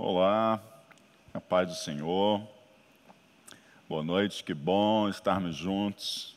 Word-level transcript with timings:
Olá, 0.00 0.62
a 1.34 1.40
paz 1.40 1.66
do 1.66 1.74
Senhor. 1.74 2.48
Boa 3.88 4.04
noite, 4.04 4.44
que 4.44 4.54
bom 4.54 5.08
estarmos 5.08 5.56
juntos 5.56 6.36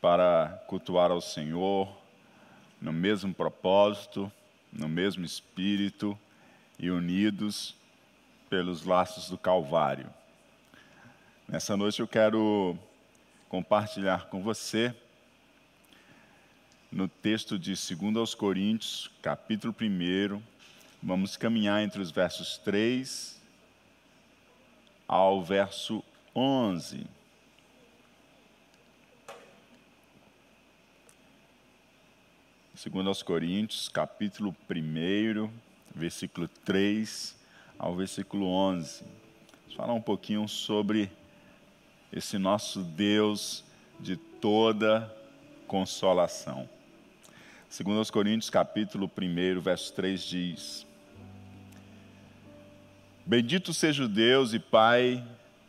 para 0.00 0.60
cultuar 0.66 1.12
ao 1.12 1.20
Senhor 1.20 1.88
no 2.80 2.92
mesmo 2.92 3.32
propósito, 3.32 4.30
no 4.72 4.88
mesmo 4.88 5.24
espírito 5.24 6.18
e 6.76 6.90
unidos 6.90 7.76
pelos 8.50 8.84
laços 8.84 9.30
do 9.30 9.38
Calvário. 9.38 10.12
Nessa 11.46 11.76
noite 11.76 12.00
eu 12.00 12.08
quero 12.08 12.76
compartilhar 13.48 14.26
com 14.26 14.42
você 14.42 14.92
no 16.90 17.06
texto 17.06 17.56
de 17.56 17.70
2 17.70 18.16
aos 18.16 18.34
Coríntios, 18.34 19.08
capítulo 19.22 19.72
1, 19.80 20.42
vamos 21.04 21.36
caminhar 21.36 21.82
entre 21.82 22.00
os 22.00 22.10
versos 22.10 22.56
3 22.56 23.38
ao 25.06 25.44
verso 25.44 26.02
11. 26.34 27.06
Segundo 32.74 33.08
aos 33.08 33.22
Coríntios, 33.22 33.88
capítulo 33.90 34.56
1, 34.68 35.50
versículo 35.94 36.48
3 36.48 37.36
ao 37.78 37.94
versículo 37.94 38.46
11. 38.46 39.04
Vamos 39.60 39.74
falar 39.76 39.92
um 39.92 40.00
pouquinho 40.00 40.48
sobre 40.48 41.12
esse 42.10 42.38
nosso 42.38 42.82
Deus 42.82 43.62
de 44.00 44.16
toda 44.16 45.14
consolação. 45.66 46.66
Segundo 47.68 47.98
aos 47.98 48.10
Coríntios, 48.10 48.48
capítulo 48.48 49.10
1, 49.20 49.60
verso 49.60 49.92
3 49.92 50.22
diz: 50.22 50.93
Bendito 53.26 53.72
seja 53.72 54.04
o 54.04 54.08
Deus 54.08 54.52
e 54.52 54.58
Pai 54.58 55.26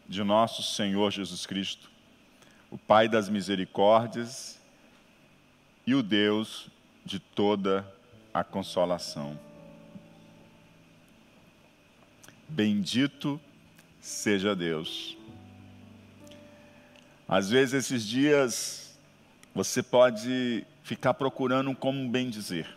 de 0.10 0.22
nosso 0.24 0.62
Senhor 0.62 1.10
Jesus 1.10 1.46
Cristo, 1.46 1.90
o 2.70 2.78
Pai 2.78 3.08
das 3.08 3.30
misericórdias 3.30 4.60
e 5.88 5.96
o 5.96 6.04
Deus 6.04 6.70
de 7.06 7.18
toda 7.18 7.90
a 8.34 8.44
consolação. 8.44 9.40
Bendito 12.50 13.40
seja 14.02 14.54
Deus. 14.54 15.18
Às 17.26 17.50
vezes 17.50 17.74
esses 17.86 18.06
dias 18.06 19.00
você 19.54 19.82
pode 19.82 20.68
ficar 20.84 21.14
procurando 21.14 21.74
como 21.74 22.10
bem 22.10 22.30
dizer. 22.30 22.68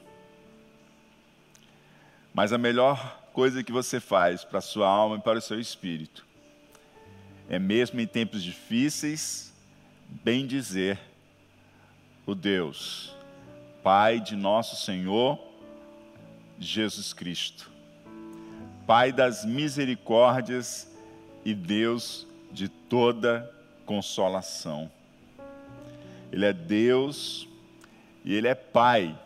Mas 2.33 2.53
a 2.53 2.59
melhor 2.59 3.28
coisa 3.39 3.63
que 3.63 3.71
você 3.71 4.01
faz 4.01 4.43
para 4.43 4.59
a 4.59 4.61
sua 4.61 4.89
alma 4.89 5.15
e 5.15 5.21
para 5.21 5.39
o 5.39 5.41
seu 5.41 5.61
espírito. 5.61 6.27
É 7.49 7.57
mesmo 7.57 8.01
em 8.01 8.07
tempos 8.07 8.43
difíceis, 8.43 9.55
bem 10.09 10.45
dizer 10.45 10.99
o 12.27 12.35
Deus, 12.35 13.15
Pai 13.81 14.19
de 14.19 14.35
nosso 14.35 14.85
Senhor 14.85 15.39
Jesus 16.59 17.13
Cristo, 17.13 17.71
Pai 18.85 19.13
das 19.13 19.45
misericórdias 19.45 20.93
e 21.45 21.55
Deus 21.55 22.27
de 22.51 22.69
toda 22.69 23.49
consolação. 23.87 24.91
Ele 26.33 26.45
é 26.45 26.53
Deus 26.53 27.47
e 28.25 28.35
Ele 28.35 28.49
é 28.49 28.57
Pai 28.57 29.17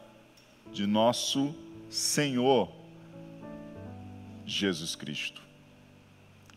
de 0.71 0.87
nosso 0.87 1.55
Senhor 1.89 2.82
Jesus 4.47 4.95
Cristo. 4.95 5.41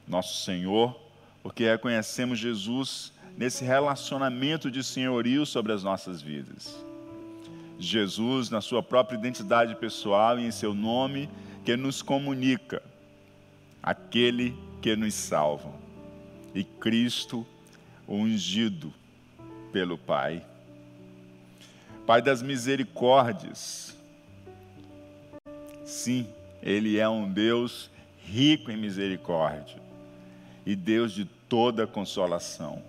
Nosso 0.08 0.44
Senhor, 0.44 1.00
porque 1.42 1.64
reconhecemos 1.64 2.40
Jesus 2.40 3.14
nesse 3.38 3.64
relacionamento 3.64 4.72
de 4.72 4.84
senhorio 4.84 5.46
sobre 5.46 5.74
as 5.74 5.84
nossas 5.84 6.22
vidas. 6.22 6.76
Jesus, 7.78 8.50
na 8.50 8.62
sua 8.62 8.82
própria 8.82 9.18
identidade 9.18 9.76
pessoal 9.76 10.40
e 10.40 10.46
em 10.46 10.52
seu 10.52 10.74
nome, 10.74 11.30
que 11.64 11.76
nos 11.76 12.02
comunica, 12.02 12.82
aquele 13.82 14.56
que 14.82 14.96
nos 14.96 15.14
salva. 15.14 15.74
E 16.54 16.64
Cristo, 16.64 17.46
ungido 18.08 18.94
pelo 19.74 19.98
Pai. 19.98 20.46
Pai 22.06 22.22
das 22.22 22.42
misericórdias. 22.42 23.98
Sim, 25.84 26.28
Ele 26.66 26.98
é 26.98 27.08
um 27.08 27.32
Deus 27.32 27.92
rico 28.18 28.72
em 28.72 28.78
misericórdia 28.78 29.80
e 30.66 30.76
Deus 30.76 31.14
de 31.14 31.24
toda 31.24 31.86
consolação. 31.86 32.82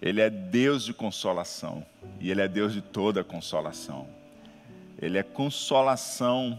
Ele 0.00 0.20
é 0.20 0.30
Deus 0.30 0.84
de 0.84 0.94
consolação 0.94 1.84
e 2.18 2.30
Ele 2.30 2.40
é 2.40 2.48
Deus 2.48 2.72
de 2.72 2.80
toda 2.80 3.22
consolação. 3.22 4.08
Ele 5.00 5.18
é 5.18 5.22
consolação 5.22 6.58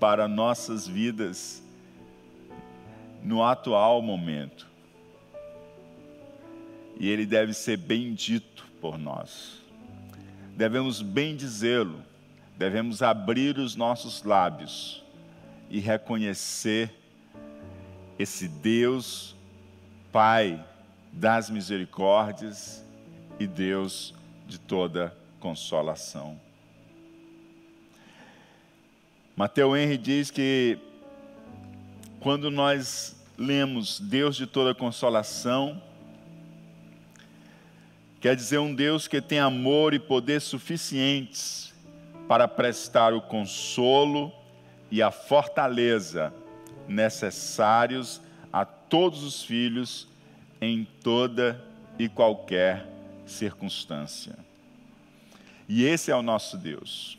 para 0.00 0.26
nossas 0.26 0.86
vidas 0.86 1.62
no 3.22 3.42
atual 3.42 4.02
momento. 4.02 4.66
E 6.98 7.08
Ele 7.08 7.24
deve 7.24 7.54
ser 7.54 7.76
bendito 7.76 8.66
por 8.80 8.98
nós 8.98 9.58
devemos 10.58 11.00
bem 11.00 11.36
dizê-lo, 11.36 12.02
devemos 12.58 13.02
abrir 13.02 13.56
os 13.56 13.76
nossos 13.76 14.24
lábios 14.24 15.04
e 15.70 15.78
reconhecer 15.78 16.92
esse 18.18 18.48
Deus, 18.48 19.36
Pai 20.10 20.64
das 21.12 21.48
misericórdias 21.48 22.84
e 23.38 23.46
Deus 23.46 24.12
de 24.46 24.58
toda 24.58 25.16
consolação. 25.38 26.40
Mateu 29.36 29.76
Henry 29.76 29.96
diz 29.96 30.30
que 30.30 30.78
quando 32.18 32.50
nós 32.50 33.14
lemos 33.38 34.00
Deus 34.00 34.34
de 34.34 34.46
toda 34.46 34.74
consolação, 34.74 35.80
Quer 38.20 38.34
dizer, 38.34 38.58
um 38.58 38.74
Deus 38.74 39.06
que 39.06 39.20
tem 39.20 39.38
amor 39.38 39.94
e 39.94 39.98
poder 40.00 40.40
suficientes 40.40 41.67
para 42.28 42.46
prestar 42.46 43.14
o 43.14 43.22
consolo 43.22 44.30
e 44.90 45.02
a 45.02 45.10
fortaleza 45.10 46.32
necessários 46.86 48.20
a 48.52 48.66
todos 48.66 49.22
os 49.22 49.42
filhos 49.42 50.06
em 50.60 50.86
toda 51.02 51.58
e 51.98 52.08
qualquer 52.08 52.86
circunstância. 53.26 54.36
E 55.66 55.84
esse 55.84 56.10
é 56.10 56.16
o 56.16 56.22
nosso 56.22 56.56
Deus, 56.56 57.18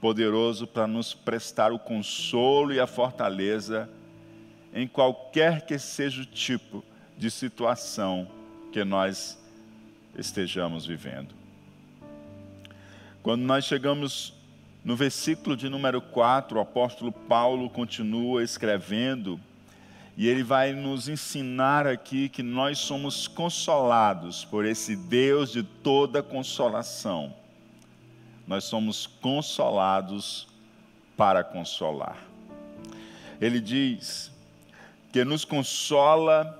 poderoso 0.00 0.66
para 0.66 0.86
nos 0.86 1.12
prestar 1.12 1.70
o 1.72 1.78
consolo 1.78 2.72
e 2.72 2.80
a 2.80 2.86
fortaleza 2.86 3.88
em 4.74 4.86
qualquer 4.86 5.66
que 5.66 5.78
seja 5.78 6.22
o 6.22 6.26
tipo 6.26 6.84
de 7.16 7.30
situação 7.30 8.28
que 8.72 8.84
nós 8.84 9.38
estejamos 10.16 10.86
vivendo. 10.86 11.34
Quando 13.22 13.42
nós 13.42 13.64
chegamos 13.64 14.37
no 14.84 14.94
versículo 14.96 15.56
de 15.56 15.68
número 15.68 16.00
4, 16.00 16.56
o 16.56 16.60
apóstolo 16.60 17.12
Paulo 17.12 17.68
continua 17.68 18.42
escrevendo 18.42 19.40
e 20.16 20.26
ele 20.26 20.42
vai 20.42 20.72
nos 20.72 21.08
ensinar 21.08 21.86
aqui 21.86 22.28
que 22.28 22.42
nós 22.42 22.78
somos 22.78 23.28
consolados 23.28 24.44
por 24.44 24.64
esse 24.64 24.96
Deus 24.96 25.52
de 25.52 25.62
toda 25.62 26.22
consolação. 26.22 27.34
Nós 28.46 28.64
somos 28.64 29.06
consolados 29.06 30.48
para 31.16 31.44
consolar. 31.44 32.16
Ele 33.40 33.60
diz 33.60 34.32
que 35.12 35.24
nos 35.24 35.44
consola 35.44 36.58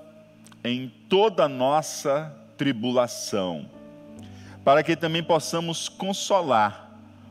em 0.63 0.91
toda 1.09 1.47
nossa 1.47 2.33
tribulação, 2.57 3.69
para 4.63 4.83
que 4.83 4.95
também 4.95 5.23
possamos 5.23 5.89
consolar 5.89 6.88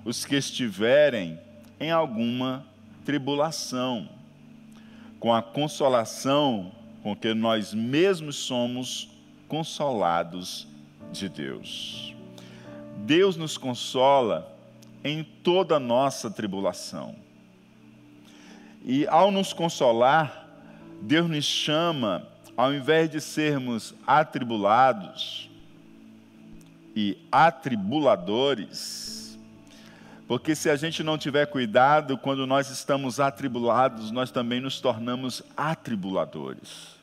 os 0.08 0.24
que 0.24 0.36
estiverem 0.36 1.38
em 1.78 1.90
alguma 1.90 2.64
tribulação, 3.04 4.08
com 5.20 5.34
a 5.34 5.42
consolação 5.42 6.72
com 7.02 7.14
que 7.14 7.34
nós 7.34 7.74
mesmos 7.74 8.36
somos 8.36 9.10
consolados 9.46 10.66
de 11.12 11.28
Deus. 11.28 12.14
Deus 13.04 13.36
nos 13.36 13.58
consola 13.58 14.50
em 15.04 15.22
toda 15.22 15.76
a 15.76 15.80
nossa 15.80 16.30
tribulação. 16.30 17.14
E 18.86 19.06
ao 19.08 19.30
nos 19.30 19.52
consolar, 19.52 20.48
Deus 21.02 21.28
nos 21.28 21.44
chama 21.44 22.26
ao 22.56 22.72
invés 22.72 23.10
de 23.10 23.20
sermos 23.20 23.94
atribulados 24.06 25.50
e 26.96 27.18
atribuladores, 27.30 29.07
Porque 30.28 30.54
se 30.54 30.68
a 30.68 30.76
gente 30.76 31.02
não 31.02 31.16
tiver 31.16 31.46
cuidado, 31.46 32.18
quando 32.18 32.46
nós 32.46 32.68
estamos 32.68 33.18
atribulados, 33.18 34.10
nós 34.10 34.30
também 34.30 34.60
nos 34.60 34.78
tornamos 34.78 35.42
atribuladores. 35.56 36.98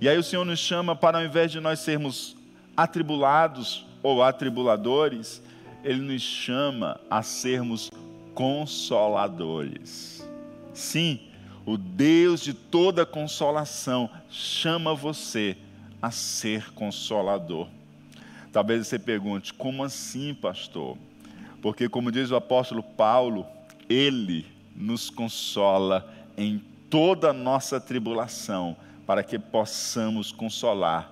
E 0.00 0.08
aí 0.08 0.16
o 0.16 0.22
Senhor 0.22 0.44
nos 0.44 0.60
chama 0.60 0.94
para, 0.94 1.18
ao 1.18 1.24
invés 1.24 1.50
de 1.50 1.58
nós 1.58 1.80
sermos 1.80 2.36
atribulados 2.76 3.84
ou 4.04 4.22
atribuladores, 4.22 5.42
Ele 5.82 6.00
nos 6.00 6.22
chama 6.22 7.00
a 7.10 7.24
sermos 7.24 7.90
consoladores. 8.34 10.24
Sim, 10.72 11.18
o 11.66 11.76
Deus 11.76 12.40
de 12.40 12.54
toda 12.54 13.04
consolação 13.04 14.08
chama 14.30 14.94
você 14.94 15.56
a 16.00 16.12
ser 16.12 16.72
consolador. 16.72 17.66
Talvez 18.52 18.86
você 18.86 18.96
pergunte: 18.96 19.52
como 19.52 19.82
assim, 19.82 20.32
pastor? 20.34 20.96
Porque, 21.60 21.88
como 21.88 22.12
diz 22.12 22.30
o 22.30 22.36
apóstolo 22.36 22.82
Paulo, 22.82 23.46
ele 23.88 24.46
nos 24.74 25.10
consola 25.10 26.08
em 26.36 26.62
toda 26.88 27.30
a 27.30 27.32
nossa 27.32 27.80
tribulação, 27.80 28.76
para 29.06 29.22
que 29.22 29.38
possamos 29.38 30.30
consolar 30.30 31.10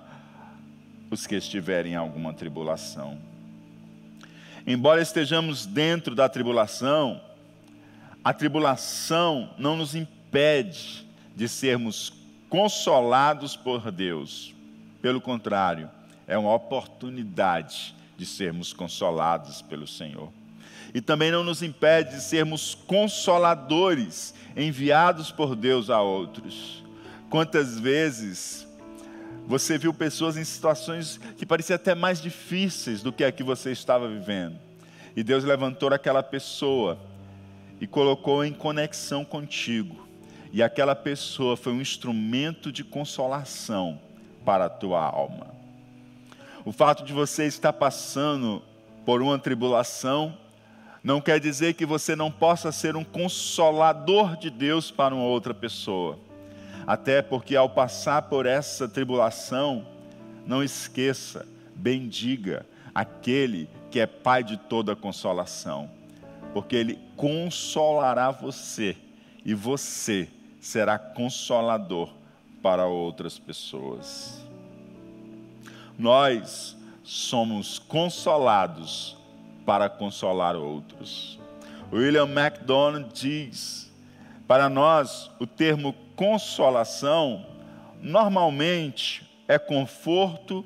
os 1.09 1.25
que 1.25 1.35
estiverem 1.35 1.93
em 1.93 1.95
alguma 1.95 2.33
tribulação. 2.33 3.17
Embora 4.65 5.01
estejamos 5.01 5.65
dentro 5.65 6.13
da 6.13 6.27
tribulação, 6.29 7.21
a 8.23 8.33
tribulação 8.33 9.49
não 9.57 9.75
nos 9.77 9.95
impede 9.95 11.07
de 11.35 11.47
sermos 11.47 12.13
consolados 12.49 13.55
por 13.55 13.91
Deus. 13.91 14.53
Pelo 15.01 15.21
contrário, 15.21 15.89
é 16.27 16.37
uma 16.37 16.53
oportunidade 16.53 17.95
de 18.17 18.25
sermos 18.25 18.73
consolados 18.73 19.61
pelo 19.61 19.87
Senhor. 19.87 20.36
E 20.97 21.01
também 21.01 21.29
não 21.29 21.43
nos 21.43 21.61
impede 21.61 22.15
de 22.15 22.21
sermos 22.23 22.73
consoladores 22.73 24.33
enviados 24.55 25.29
por 25.31 25.55
Deus 25.55 25.91
a 25.91 26.01
outros. 26.01 26.83
Quantas 27.29 27.79
vezes 27.79 28.67
você 29.45 29.77
viu 29.77 29.93
pessoas 29.93 30.37
em 30.37 30.43
situações 30.43 31.19
que 31.37 31.45
pareciam 31.45 31.75
até 31.75 31.93
mais 31.93 32.19
difíceis 32.19 33.03
do 33.03 33.13
que 33.13 33.23
a 33.23 33.31
que 33.31 33.43
você 33.43 33.71
estava 33.71 34.07
vivendo, 34.07 34.57
e 35.15 35.21
Deus 35.21 35.43
levantou 35.43 35.93
aquela 35.93 36.23
pessoa 36.23 36.97
e 37.79 37.85
colocou 37.85 38.43
em 38.43 38.51
conexão 38.51 39.23
contigo, 39.23 40.07
e 40.51 40.63
aquela 40.63 40.95
pessoa 40.95 41.55
foi 41.55 41.73
um 41.73 41.81
instrumento 41.81 42.71
de 42.71 42.83
consolação 42.83 44.01
para 44.43 44.65
a 44.65 44.69
tua 44.69 45.03
alma. 45.03 45.45
O 46.65 46.71
fato 46.71 47.03
de 47.05 47.13
você 47.13 47.45
estar 47.45 47.73
passando 47.73 48.63
por 49.05 49.21
uma 49.21 49.37
tribulação 49.37 50.35
não 51.07 51.21
quer 51.21 51.39
dizer 51.39 51.73
que 51.75 51.85
você 51.85 52.15
não 52.15 52.29
possa 52.29 52.71
ser 52.71 52.97
um 52.97 53.03
consolador 53.03 54.35
de 54.35 54.49
Deus 54.49 54.91
para 54.91 55.15
uma 55.15 55.23
outra 55.23 55.53
pessoa. 55.53 56.19
Até 56.85 57.21
porque 57.21 57.55
ao 57.55 57.69
passar 57.69 58.23
por 58.23 58.45
essa 58.45 58.89
tribulação, 58.89 59.87
não 60.45 60.61
esqueça, 60.61 61.47
bendiga 61.73 62.65
aquele 62.93 63.69
que 63.89 64.01
é 64.01 64.05
Pai 64.05 64.43
de 64.43 64.57
toda 64.57 64.95
consolação, 64.95 65.89
porque 66.53 66.75
Ele 66.75 66.99
consolará 67.15 68.29
você 68.31 68.97
e 69.45 69.53
você 69.53 70.27
será 70.59 70.99
consolador 70.99 72.09
para 72.61 72.85
outras 72.85 73.39
pessoas 73.39 74.45
nós 75.97 76.77
somos 77.03 77.79
consolados 77.79 79.16
para 79.67 79.89
consolar 79.89 80.55
outros. 80.55 81.37
William 81.91 82.25
MacDonald 82.25 83.09
diz: 83.13 83.91
para 84.47 84.69
nós, 84.69 85.29
o 85.41 85.45
termo 85.45 85.93
consolação 86.15 87.45
normalmente 88.01 89.29
é 89.45 89.59
conforto 89.59 90.65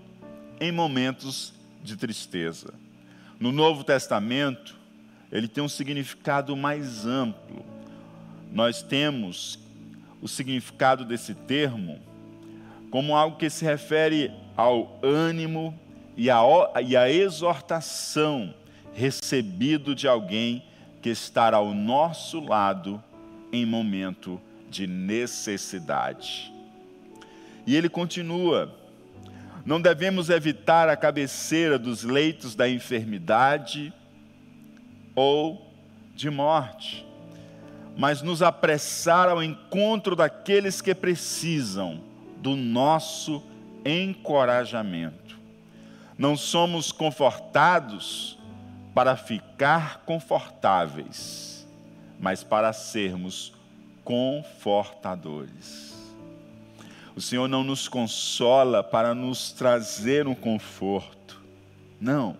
em 0.59 0.71
momentos 0.71 1.51
de 1.83 1.97
tristeza. 1.97 2.75
No 3.39 3.51
Novo 3.51 3.83
Testamento, 3.83 4.77
ele 5.31 5.47
tem 5.47 5.63
um 5.63 5.69
significado 5.69 6.55
mais 6.55 7.03
amplo. 7.03 7.65
Nós 8.51 8.83
temos 8.83 9.57
o 10.21 10.27
significado 10.27 11.03
desse 11.03 11.33
termo 11.33 11.99
como 12.91 13.15
algo 13.15 13.37
que 13.37 13.49
se 13.49 13.65
refere 13.65 14.31
ao 14.55 14.99
ânimo 15.01 15.73
e 16.15 16.29
à, 16.29 17.09
exortação 17.09 18.53
recebido 18.93 19.95
de 19.95 20.07
alguém 20.07 20.63
que 21.01 21.09
está 21.09 21.53
ao 21.55 21.73
nosso 21.73 22.39
lado 22.39 23.03
em 23.51 23.65
momento 23.65 24.39
de 24.69 24.87
necessidade. 24.87 26.51
E 27.65 27.75
ele 27.75 27.89
continua: 27.89 28.73
não 29.65 29.81
devemos 29.81 30.29
evitar 30.29 30.89
a 30.89 30.97
cabeceira 30.97 31.77
dos 31.77 32.03
leitos 32.03 32.55
da 32.55 32.69
enfermidade 32.69 33.93
ou 35.15 35.69
de 36.15 36.29
morte, 36.29 37.05
mas 37.97 38.21
nos 38.21 38.41
apressar 38.41 39.29
ao 39.29 39.43
encontro 39.43 40.15
daqueles 40.15 40.81
que 40.81 40.95
precisam 40.95 42.01
do 42.37 42.55
nosso 42.55 43.43
encorajamento. 43.85 45.39
Não 46.17 46.35
somos 46.35 46.91
confortados 46.91 48.37
para 48.93 49.15
ficar 49.15 50.03
confortáveis, 50.05 51.67
mas 52.19 52.43
para 52.43 52.73
sermos 52.73 53.53
confortadores. 54.03 55.91
O 57.15 57.21
Senhor 57.21 57.47
não 57.47 57.63
nos 57.63 57.87
consola 57.87 58.83
para 58.83 59.13
nos 59.13 59.51
trazer 59.51 60.27
um 60.27 60.35
conforto. 60.35 61.41
Não. 61.99 62.37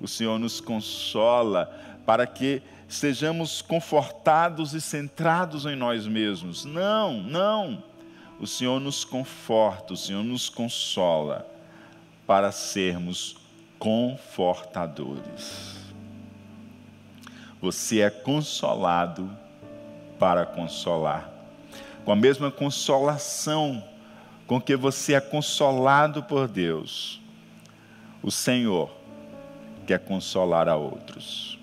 O 0.00 0.08
Senhor 0.08 0.38
nos 0.38 0.60
consola 0.60 1.72
para 2.04 2.26
que 2.26 2.62
sejamos 2.88 3.62
confortados 3.62 4.74
e 4.74 4.80
centrados 4.80 5.66
em 5.66 5.74
nós 5.74 6.06
mesmos. 6.06 6.64
Não, 6.64 7.22
não 7.22 7.82
o 8.38 8.46
Senhor 8.46 8.80
nos 8.80 9.04
conforta, 9.04 9.94
o 9.94 9.96
Senhor 9.96 10.22
nos 10.22 10.48
consola 10.48 11.46
para 12.26 12.52
sermos 12.52 13.36
confortadores. 13.78 15.76
Você 17.60 18.00
é 18.00 18.10
consolado 18.10 19.30
para 20.18 20.44
consolar. 20.46 21.30
Com 22.04 22.12
a 22.12 22.16
mesma 22.16 22.50
consolação 22.50 23.82
com 24.46 24.60
que 24.60 24.76
você 24.76 25.14
é 25.14 25.20
consolado 25.20 26.22
por 26.22 26.46
Deus, 26.46 27.20
o 28.22 28.30
Senhor 28.30 28.90
quer 29.86 29.98
consolar 29.98 30.68
a 30.68 30.76
outros. 30.76 31.58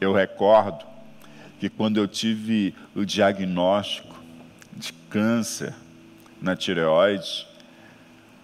Eu 0.00 0.12
recordo 0.14 0.84
que 1.58 1.68
quando 1.68 1.98
eu 1.98 2.06
tive 2.08 2.74
o 2.94 3.04
diagnóstico 3.04 4.16
de 4.72 4.92
câncer, 4.92 5.74
na 6.40 6.54
tireoide, 6.54 7.46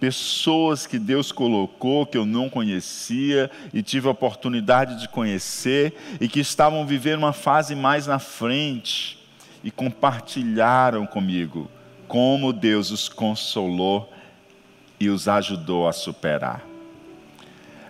pessoas 0.02 0.84
que 0.84 0.98
Deus 0.98 1.30
colocou 1.30 2.04
que 2.04 2.18
eu 2.18 2.26
não 2.26 2.50
conhecia 2.50 3.48
e 3.72 3.84
tive 3.84 4.08
a 4.08 4.10
oportunidade 4.10 4.98
de 4.98 5.08
conhecer 5.08 5.94
e 6.20 6.26
que 6.26 6.40
estavam 6.40 6.84
vivendo 6.84 7.20
uma 7.20 7.32
fase 7.32 7.76
mais 7.76 8.08
na 8.08 8.18
frente 8.18 9.16
e 9.62 9.70
compartilharam 9.70 11.06
comigo 11.06 11.70
como 12.08 12.52
Deus 12.52 12.90
os 12.90 13.08
consolou 13.08 14.12
e 14.98 15.08
os 15.08 15.28
ajudou 15.28 15.86
a 15.86 15.92
superar. 15.92 16.66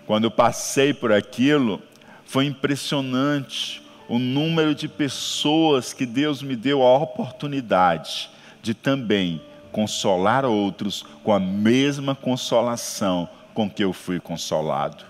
Quando 0.07 0.25
eu 0.25 0.31
passei 0.31 0.93
por 0.93 1.13
aquilo, 1.13 1.81
foi 2.27 2.45
impressionante 2.45 3.83
o 4.07 4.19
número 4.19 4.75
de 4.75 4.87
pessoas 4.87 5.95
que 5.95 6.05
Deus 6.05 6.43
me 6.43 6.57
deu 6.57 6.83
a 6.83 6.95
oportunidade 6.95 8.29
de 8.61 8.75
também 8.75 9.41
consolar 9.73 10.45
outros 10.45 11.05
com 11.25 11.33
a 11.33 11.41
mesma 11.41 12.15
consolação 12.15 13.29
com 13.55 13.69
que 13.69 13.83
eu 13.83 13.93
fui 13.93 14.21
consolado. 14.21 15.05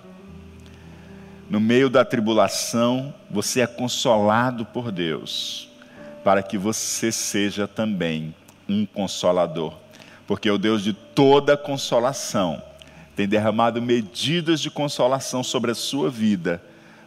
No 1.50 1.60
meio 1.60 1.90
da 1.90 2.04
tribulação, 2.04 3.12
você 3.30 3.60
é 3.60 3.66
consolado 3.66 4.64
por 4.64 4.90
Deus, 4.90 5.68
para 6.24 6.42
que 6.42 6.56
você 6.56 7.12
seja 7.12 7.68
também 7.68 8.34
um 8.68 8.86
consolador, 8.86 9.74
porque 10.26 10.50
o 10.50 10.56
Deus 10.56 10.82
de 10.82 10.94
toda 10.94 11.56
consolação 11.56 12.62
tem 13.14 13.28
derramado 13.28 13.82
medidas 13.82 14.60
de 14.60 14.70
consolação 14.70 15.44
sobre 15.44 15.72
a 15.72 15.74
sua 15.74 16.08
vida, 16.08 16.62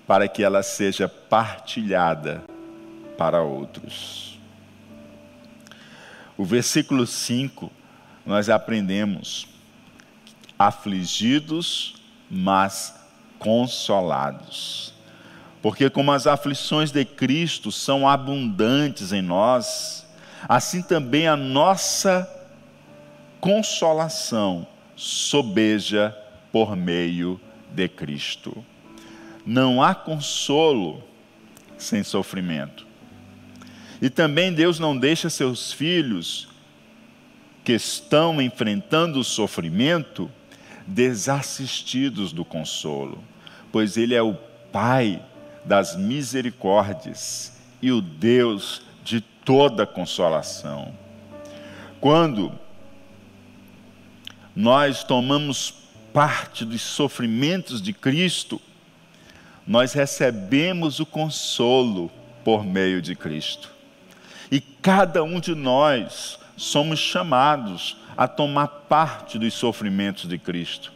para 0.05 0.27
que 0.27 0.43
ela 0.43 0.61
seja 0.61 1.09
partilhada 1.09 2.43
para 3.17 3.41
outros. 3.41 4.34
O 6.37 6.43
versículo 6.43 7.07
5, 7.07 7.71
nós 8.25 8.49
aprendemos: 8.49 9.47
afligidos, 10.57 11.95
mas 12.29 12.95
consolados. 13.39 14.93
Porque, 15.61 15.89
como 15.89 16.11
as 16.11 16.27
aflições 16.27 16.91
de 16.91 17.03
Cristo 17.03 17.71
são 17.71 18.07
abundantes 18.07 19.11
em 19.11 19.21
nós, 19.21 20.05
assim 20.47 20.81
também 20.81 21.27
a 21.27 21.35
nossa 21.35 22.29
consolação 23.39 24.67
sobeja 24.95 26.15
por 26.51 26.75
meio 26.75 27.39
de 27.71 27.87
Cristo. 27.87 28.63
Não 29.45 29.81
há 29.81 29.93
consolo 29.93 31.03
sem 31.77 32.03
sofrimento. 32.03 32.85
E 34.01 34.09
também 34.09 34.53
Deus 34.53 34.79
não 34.79 34.97
deixa 34.97 35.29
seus 35.29 35.71
filhos 35.71 36.47
que 37.63 37.73
estão 37.73 38.41
enfrentando 38.41 39.19
o 39.19 39.23
sofrimento 39.23 40.29
desassistidos 40.85 42.31
do 42.31 42.45
consolo, 42.45 43.23
pois 43.71 43.97
Ele 43.97 44.13
é 44.13 44.21
o 44.21 44.35
Pai 44.71 45.21
das 45.63 45.95
misericórdias 45.95 47.53
e 47.81 47.91
o 47.91 48.01
Deus 48.01 48.81
de 49.03 49.21
toda 49.21 49.85
consolação. 49.85 50.93
Quando 51.99 52.51
nós 54.55 55.03
tomamos 55.03 55.73
parte 56.13 56.63
dos 56.63 56.81
sofrimentos 56.81 57.81
de 57.81 57.91
Cristo, 57.91 58.61
nós 59.65 59.93
recebemos 59.93 60.99
o 60.99 61.05
consolo 61.05 62.11
por 62.43 62.63
meio 62.63 63.01
de 63.01 63.15
Cristo. 63.15 63.74
E 64.51 64.59
cada 64.59 65.23
um 65.23 65.39
de 65.39 65.55
nós 65.55 66.39
somos 66.57 66.99
chamados 66.99 67.97
a 68.15 68.27
tomar 68.27 68.67
parte 68.67 69.37
dos 69.37 69.53
sofrimentos 69.53 70.27
de 70.27 70.37
Cristo, 70.37 70.91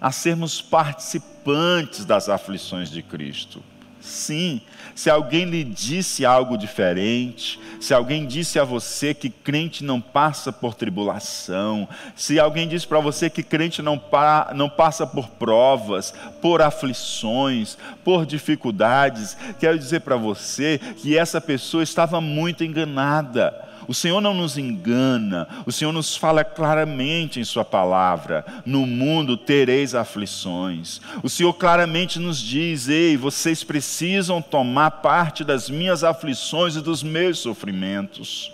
a 0.00 0.10
sermos 0.10 0.60
participantes 0.60 2.04
das 2.04 2.28
aflições 2.28 2.90
de 2.90 3.02
Cristo. 3.02 3.62
Sim, 4.02 4.60
se 4.96 5.08
alguém 5.08 5.44
lhe 5.44 5.62
disse 5.62 6.26
algo 6.26 6.58
diferente, 6.58 7.58
se 7.80 7.94
alguém 7.94 8.26
disse 8.26 8.58
a 8.58 8.64
você 8.64 9.14
que 9.14 9.30
crente 9.30 9.84
não 9.84 10.00
passa 10.00 10.52
por 10.52 10.74
tribulação, 10.74 11.88
se 12.16 12.40
alguém 12.40 12.66
disse 12.66 12.84
para 12.86 12.98
você 12.98 13.30
que 13.30 13.44
crente 13.44 13.80
não, 13.80 13.96
pa, 13.96 14.50
não 14.56 14.68
passa 14.68 15.06
por 15.06 15.28
provas, 15.28 16.12
por 16.40 16.60
aflições, 16.60 17.78
por 18.02 18.26
dificuldades, 18.26 19.36
quero 19.60 19.78
dizer 19.78 20.00
para 20.00 20.16
você 20.16 20.80
que 20.96 21.16
essa 21.16 21.40
pessoa 21.40 21.84
estava 21.84 22.20
muito 22.20 22.64
enganada 22.64 23.71
o 23.88 23.94
Senhor 23.94 24.20
não 24.20 24.34
nos 24.34 24.56
engana, 24.56 25.48
o 25.66 25.72
Senhor 25.72 25.92
nos 25.92 26.16
fala 26.16 26.44
claramente 26.44 27.40
em 27.40 27.44
Sua 27.44 27.64
palavra: 27.64 28.44
no 28.64 28.86
mundo 28.86 29.36
tereis 29.36 29.94
aflições. 29.94 31.00
O 31.22 31.28
Senhor 31.28 31.52
claramente 31.54 32.18
nos 32.18 32.40
diz: 32.40 32.88
ei, 32.88 33.16
vocês 33.16 33.64
precisam 33.64 34.40
tomar 34.40 34.90
parte 34.90 35.44
das 35.44 35.68
minhas 35.68 36.04
aflições 36.04 36.76
e 36.76 36.80
dos 36.80 37.02
meus 37.02 37.38
sofrimentos. 37.38 38.52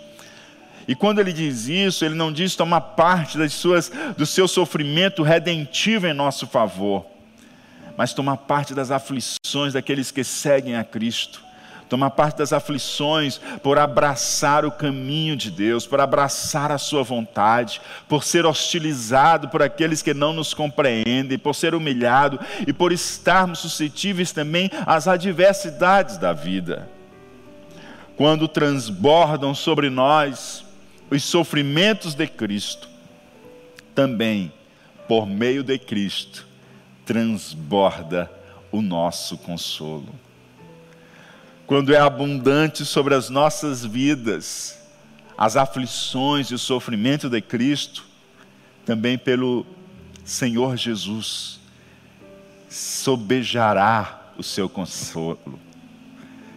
E 0.86 0.94
quando 0.94 1.18
ele 1.18 1.34
diz 1.34 1.68
isso, 1.68 2.04
ele 2.04 2.14
não 2.14 2.32
diz 2.32 2.56
tomar 2.56 2.80
parte 2.80 3.36
das 3.36 3.52
suas, 3.52 3.92
do 4.16 4.24
seu 4.24 4.48
sofrimento 4.48 5.22
redentivo 5.22 6.06
em 6.06 6.14
nosso 6.14 6.46
favor, 6.46 7.04
mas 7.94 8.14
tomar 8.14 8.38
parte 8.38 8.72
das 8.72 8.90
aflições 8.90 9.74
daqueles 9.74 10.10
que 10.10 10.24
seguem 10.24 10.76
a 10.76 10.84
Cristo 10.84 11.47
tomar 11.88 12.10
parte 12.10 12.38
das 12.38 12.52
aflições, 12.52 13.40
por 13.62 13.78
abraçar 13.78 14.64
o 14.64 14.70
caminho 14.70 15.36
de 15.36 15.50
Deus, 15.50 15.86
por 15.86 16.00
abraçar 16.00 16.70
a 16.70 16.78
Sua 16.78 17.02
vontade, 17.02 17.80
por 18.08 18.22
ser 18.22 18.44
hostilizado 18.44 19.48
por 19.48 19.62
aqueles 19.62 20.02
que 20.02 20.12
não 20.12 20.32
nos 20.32 20.52
compreendem, 20.52 21.38
por 21.38 21.54
ser 21.54 21.74
humilhado 21.74 22.38
e 22.66 22.72
por 22.72 22.92
estarmos 22.92 23.60
suscetíveis 23.60 24.32
também 24.32 24.70
às 24.86 25.08
adversidades 25.08 26.18
da 26.18 26.32
vida. 26.32 26.88
Quando 28.16 28.48
transbordam 28.48 29.54
sobre 29.54 29.88
nós 29.88 30.64
os 31.10 31.24
sofrimentos 31.24 32.14
de 32.14 32.26
Cristo, 32.26 32.88
também, 33.94 34.52
por 35.08 35.26
meio 35.26 35.62
de 35.62 35.78
Cristo, 35.78 36.46
transborda 37.06 38.30
o 38.70 38.82
nosso 38.82 39.38
consolo 39.38 40.27
quando 41.68 41.94
é 41.94 41.98
abundante 41.98 42.82
sobre 42.82 43.14
as 43.14 43.28
nossas 43.28 43.84
vidas, 43.84 44.78
as 45.36 45.54
aflições 45.54 46.50
e 46.50 46.54
o 46.54 46.58
sofrimento 46.58 47.28
de 47.28 47.42
Cristo, 47.42 48.06
também 48.86 49.18
pelo 49.18 49.66
Senhor 50.24 50.78
Jesus, 50.78 51.60
sobejará 52.70 54.30
o 54.38 54.42
seu 54.42 54.66
consolo. 54.66 55.60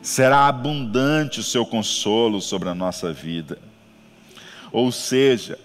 Será 0.01 0.47
abundante 0.47 1.41
o 1.41 1.43
seu 1.43 1.65
consolo 1.65 2.41
sobre 2.41 2.69
a 2.69 2.73
nossa 2.73 3.11
vida. 3.11 3.59
Ou 4.71 4.93
seja, 4.93 5.59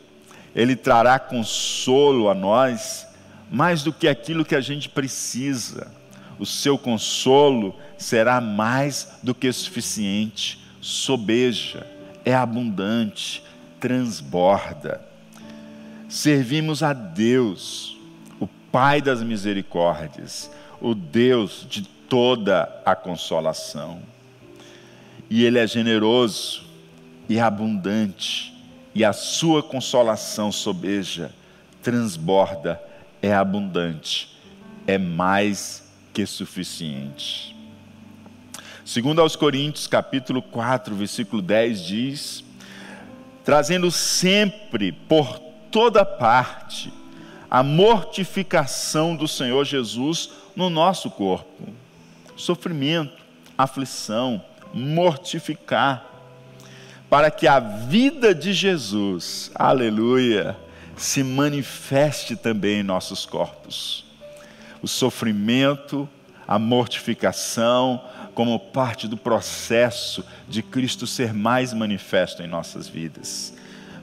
ele 0.56 0.74
trará 0.74 1.20
consolo 1.20 2.28
a 2.28 2.34
nós 2.34 3.06
mais 3.48 3.84
do 3.84 3.92
que 3.92 4.08
aquilo 4.08 4.44
que 4.44 4.56
a 4.56 4.60
gente 4.60 4.88
precisa. 4.88 5.86
O 6.36 6.44
seu 6.44 6.76
consolo 6.76 7.76
será 7.98 8.40
mais 8.40 9.18
do 9.22 9.34
que 9.34 9.50
suficiente, 9.52 10.60
sobeja, 10.80 11.86
é 12.24 12.34
abundante, 12.34 13.42
transborda. 13.80 15.00
Servimos 16.08 16.82
a 16.82 16.92
Deus, 16.92 17.96
o 18.38 18.46
Pai 18.46 19.00
das 19.00 19.22
misericórdias, 19.22 20.50
o 20.80 20.94
Deus 20.94 21.66
de 21.68 21.82
toda 21.82 22.82
a 22.84 22.94
consolação. 22.94 24.00
E 25.28 25.44
Ele 25.44 25.58
é 25.58 25.66
generoso 25.66 26.64
e 27.28 27.40
abundante, 27.40 28.54
e 28.94 29.04
a 29.04 29.12
sua 29.12 29.62
consolação 29.62 30.52
sobeja, 30.52 31.32
transborda, 31.82 32.80
é 33.20 33.34
abundante, 33.34 34.36
é 34.86 34.96
mais 34.96 35.90
que 36.12 36.24
suficiente. 36.24 37.55
Segundo 38.86 39.20
aos 39.20 39.34
Coríntios, 39.34 39.88
capítulo 39.88 40.40
4, 40.40 40.94
versículo 40.94 41.42
10 41.42 41.84
diz: 41.84 42.44
trazendo 43.44 43.90
sempre 43.90 44.92
por 44.92 45.40
toda 45.72 46.04
parte 46.04 46.92
a 47.50 47.64
mortificação 47.64 49.16
do 49.16 49.26
Senhor 49.26 49.64
Jesus 49.64 50.30
no 50.54 50.70
nosso 50.70 51.10
corpo. 51.10 51.66
Sofrimento, 52.36 53.24
aflição, 53.58 54.40
mortificar, 54.72 56.06
para 57.10 57.28
que 57.28 57.48
a 57.48 57.58
vida 57.58 58.32
de 58.32 58.52
Jesus, 58.52 59.50
aleluia, 59.56 60.56
se 60.96 61.24
manifeste 61.24 62.36
também 62.36 62.82
em 62.82 62.84
nossos 62.84 63.26
corpos. 63.26 64.04
O 64.80 64.86
sofrimento, 64.86 66.08
a 66.46 66.56
mortificação, 66.56 68.00
como 68.36 68.60
parte 68.60 69.08
do 69.08 69.16
processo 69.16 70.22
de 70.46 70.62
Cristo 70.62 71.06
ser 71.06 71.32
mais 71.32 71.72
manifesto 71.72 72.42
em 72.42 72.46
nossas 72.46 72.86
vidas. 72.86 73.54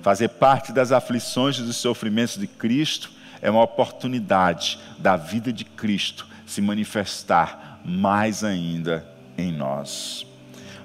Fazer 0.02 0.28
parte 0.30 0.74
das 0.74 0.92
aflições 0.92 1.60
e 1.60 1.62
dos 1.62 1.78
sofrimentos 1.78 2.40
de 2.40 2.48
Cristo 2.48 3.12
é 3.44 3.52
uma 3.52 3.62
oportunidade 3.62 4.80
da 4.98 5.16
vida 5.16 5.54
de 5.54 5.64
Cristo 5.64 6.28
se 6.48 6.62
manifestar 6.62 7.80
mais 7.86 8.44
ainda 8.44 9.08
em 9.38 9.52
nós. 9.52 10.26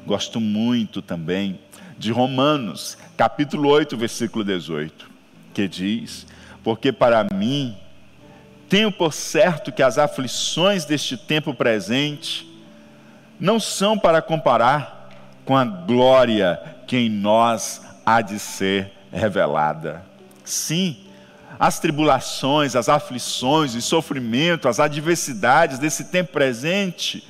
Gosto 0.07 0.39
muito 0.39 1.01
também 1.01 1.59
de 1.97 2.13
Romanos, 2.13 2.99
capítulo 3.17 3.71
8, 3.71 3.97
versículo 3.97 4.45
18, 4.45 5.11
que 5.55 5.67
diz: 5.67 6.27
Porque 6.63 6.93
para 6.93 7.27
mim 7.33 7.75
tenho 8.69 8.93
por 8.93 9.15
certo 9.15 9.73
que 9.73 9.83
as 9.83 9.97
aflições 9.97 10.85
deste 10.85 11.17
tempo 11.17 11.55
presente 11.55 12.48
não 13.39 13.61
são 13.61 13.99
para 13.99 14.21
comparar 14.21 15.11
com 15.45 15.57
a 15.57 15.65
glória 15.65 16.61
que 16.87 16.97
em 16.97 17.09
nós 17.09 17.83
há 18.05 18.21
de 18.21 18.39
ser 18.39 18.93
revelada. 19.13 20.05
Sim, 20.45 20.97
as 21.59 21.79
tribulações, 21.79 22.77
as 22.77 22.89
aflições, 22.89 23.75
os 23.75 23.85
sofrimentos, 23.85 24.67
as 24.67 24.81
adversidades 24.81 25.79
desse 25.79 26.05
tempo 26.05 26.33
presente 26.33 27.27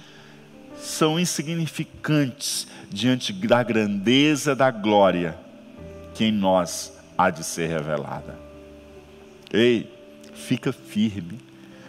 são 0.77 1.19
insignificantes 1.19 2.67
diante 2.91 3.33
da 3.33 3.63
grandeza 3.63 4.55
da 4.55 4.71
glória 4.71 5.37
que 6.15 6.25
em 6.25 6.33
nós 6.33 6.93
há 7.17 7.31
de 7.31 7.45
ser 7.45 7.69
revelada. 7.69 8.39
Ei, 9.53 9.93
fica 10.35 10.73
firme. 10.73 11.39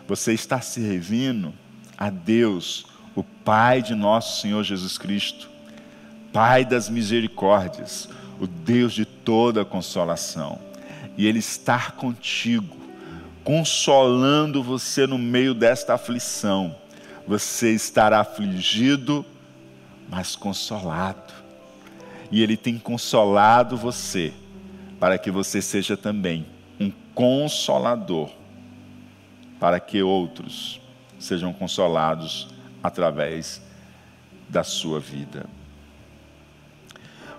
Você 0.08 0.34
está 0.34 0.62
servindo 0.62 1.54
a 1.98 2.10
Deus 2.10 2.86
o 3.20 3.24
Pai 3.24 3.82
de 3.82 3.94
nosso 3.94 4.42
Senhor 4.42 4.64
Jesus 4.64 4.98
Cristo, 4.98 5.50
Pai 6.32 6.64
das 6.64 6.90
misericórdias, 6.90 8.08
o 8.40 8.48
Deus 8.48 8.94
de 8.94 9.04
toda 9.04 9.66
consolação, 9.66 10.60
e 11.18 11.28
Ele 11.28 11.40
está 11.40 11.92
contigo, 11.92 12.78
consolando 13.44 14.64
você 14.64 15.06
no 15.06 15.18
meio 15.18 15.54
desta 15.54 15.96
aflição, 15.96 16.76
você 17.28 17.74
estará 17.74 18.22
afligido, 18.22 19.26
mas 20.08 20.36
consolado. 20.36 21.34
E 22.32 22.42
Ele 22.42 22.56
tem 22.56 22.78
consolado 22.78 23.76
você, 23.76 24.32
para 24.98 25.18
que 25.18 25.30
você 25.30 25.62
seja 25.62 25.98
também 25.98 26.46
um 26.80 26.92
consolador, 27.14 28.30
para 29.60 29.78
que 29.80 30.02
outros 30.02 30.80
sejam 31.20 31.52
consolados 31.52 32.48
através 32.82 33.62
da 34.48 34.64
sua 34.64 35.00
vida. 35.00 35.46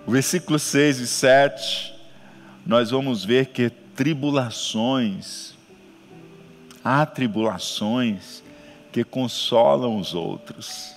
O 0.05 0.11
versículo 0.11 0.57
6 0.57 0.99
e 0.99 1.07
7, 1.07 1.93
nós 2.65 2.89
vamos 2.89 3.23
ver 3.23 3.47
que 3.47 3.69
tribulações, 3.69 5.53
há 6.83 7.05
tribulações 7.05 8.43
que 8.91 9.03
consolam 9.03 9.97
os 9.97 10.13
outros. 10.13 10.95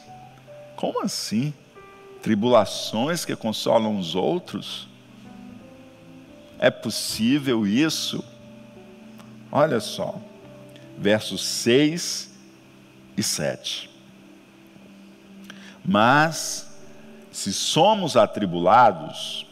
Como 0.74 1.02
assim? 1.02 1.52
Tribulações 2.22 3.24
que 3.24 3.36
consolam 3.36 3.98
os 3.98 4.14
outros? 4.14 4.88
É 6.58 6.70
possível 6.70 7.66
isso? 7.66 8.24
Olha 9.52 9.80
só, 9.80 10.18
versos 10.98 11.44
6 11.44 12.32
e 13.16 13.22
7. 13.22 13.93
Mas, 15.84 16.66
se 17.30 17.52
somos 17.52 18.16
atribulados, 18.16 19.46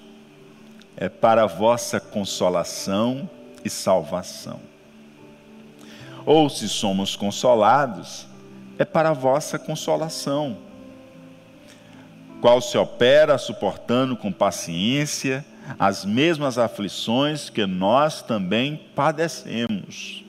é 0.96 1.08
para 1.08 1.46
vossa 1.46 2.00
consolação 2.00 3.28
e 3.64 3.68
salvação. 3.68 4.60
Ou 6.24 6.48
se 6.48 6.68
somos 6.68 7.16
consolados, 7.16 8.26
é 8.78 8.84
para 8.84 9.12
vossa 9.12 9.58
consolação, 9.58 10.56
qual 12.40 12.60
se 12.60 12.76
opera 12.78 13.38
suportando 13.38 14.16
com 14.16 14.32
paciência 14.32 15.44
as 15.78 16.04
mesmas 16.04 16.58
aflições 16.58 17.48
que 17.48 17.64
nós 17.66 18.22
também 18.22 18.80
padecemos. 18.94 20.24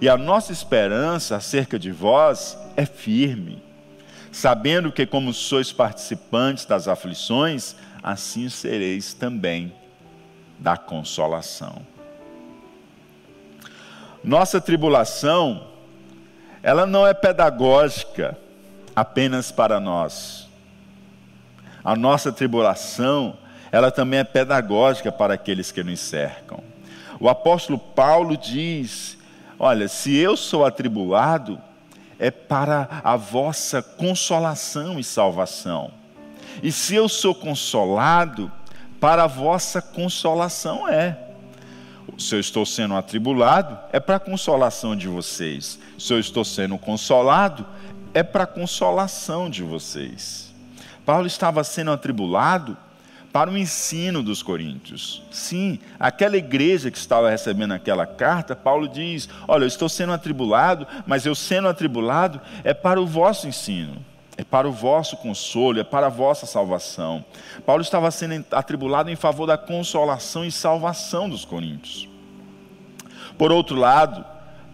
E 0.00 0.08
a 0.08 0.16
nossa 0.16 0.52
esperança 0.52 1.36
acerca 1.36 1.78
de 1.78 1.90
vós 1.90 2.58
é 2.76 2.84
firme, 2.84 3.62
sabendo 4.36 4.92
que, 4.92 5.06
como 5.06 5.32
sois 5.32 5.72
participantes 5.72 6.66
das 6.66 6.86
aflições, 6.88 7.74
assim 8.02 8.50
sereis 8.50 9.14
também 9.14 9.72
da 10.58 10.76
consolação. 10.76 11.80
Nossa 14.22 14.60
tribulação, 14.60 15.68
ela 16.62 16.84
não 16.84 17.06
é 17.06 17.14
pedagógica 17.14 18.36
apenas 18.94 19.50
para 19.50 19.80
nós. 19.80 20.46
A 21.82 21.96
nossa 21.96 22.30
tribulação, 22.30 23.38
ela 23.72 23.90
também 23.90 24.18
é 24.18 24.24
pedagógica 24.24 25.10
para 25.10 25.32
aqueles 25.32 25.72
que 25.72 25.82
nos 25.82 26.00
cercam. 26.00 26.62
O 27.18 27.26
apóstolo 27.30 27.78
Paulo 27.78 28.36
diz: 28.36 29.16
Olha, 29.58 29.88
se 29.88 30.14
eu 30.14 30.36
sou 30.36 30.62
atribulado, 30.62 31.58
é 32.18 32.30
para 32.30 33.00
a 33.04 33.16
vossa 33.16 33.82
consolação 33.82 34.98
e 34.98 35.04
salvação. 35.04 35.90
E 36.62 36.72
se 36.72 36.94
eu 36.94 37.08
sou 37.08 37.34
consolado, 37.34 38.50
para 39.00 39.24
a 39.24 39.26
vossa 39.26 39.82
consolação 39.82 40.88
é. 40.88 41.18
Se 42.18 42.34
eu 42.34 42.40
estou 42.40 42.64
sendo 42.64 42.94
atribulado, 42.94 43.78
é 43.92 44.00
para 44.00 44.16
a 44.16 44.20
consolação 44.20 44.96
de 44.96 45.06
vocês. 45.06 45.78
Se 45.98 46.12
eu 46.12 46.18
estou 46.18 46.44
sendo 46.44 46.78
consolado, 46.78 47.66
é 48.14 48.22
para 48.22 48.44
a 48.44 48.46
consolação 48.46 49.50
de 49.50 49.62
vocês. 49.62 50.54
Paulo 51.04 51.26
estava 51.26 51.62
sendo 51.62 51.90
atribulado 51.90 52.76
para 53.36 53.50
o 53.50 53.58
ensino 53.58 54.22
dos 54.22 54.42
coríntios. 54.42 55.22
Sim, 55.30 55.78
aquela 56.00 56.38
igreja 56.38 56.90
que 56.90 56.96
estava 56.96 57.28
recebendo 57.28 57.72
aquela 57.72 58.06
carta, 58.06 58.56
Paulo 58.56 58.88
diz: 58.88 59.28
Olha, 59.46 59.64
eu 59.64 59.68
estou 59.68 59.90
sendo 59.90 60.14
atribulado, 60.14 60.86
mas 61.06 61.26
eu 61.26 61.34
sendo 61.34 61.68
atribulado 61.68 62.40
é 62.64 62.72
para 62.72 62.98
o 62.98 63.06
vosso 63.06 63.46
ensino 63.46 64.02
é 64.38 64.44
para 64.44 64.68
o 64.68 64.72
vosso 64.72 65.16
consolo, 65.16 65.80
é 65.80 65.84
para 65.84 66.06
a 66.06 66.10
vossa 66.10 66.44
salvação. 66.44 67.24
Paulo 67.64 67.80
estava 67.80 68.10
sendo 68.10 68.44
atribulado 68.52 69.10
em 69.10 69.16
favor 69.16 69.46
da 69.46 69.56
consolação 69.56 70.44
e 70.44 70.52
salvação 70.52 71.28
dos 71.28 71.42
coríntios. 71.42 72.06
Por 73.38 73.50
outro 73.50 73.76
lado, 73.76 74.24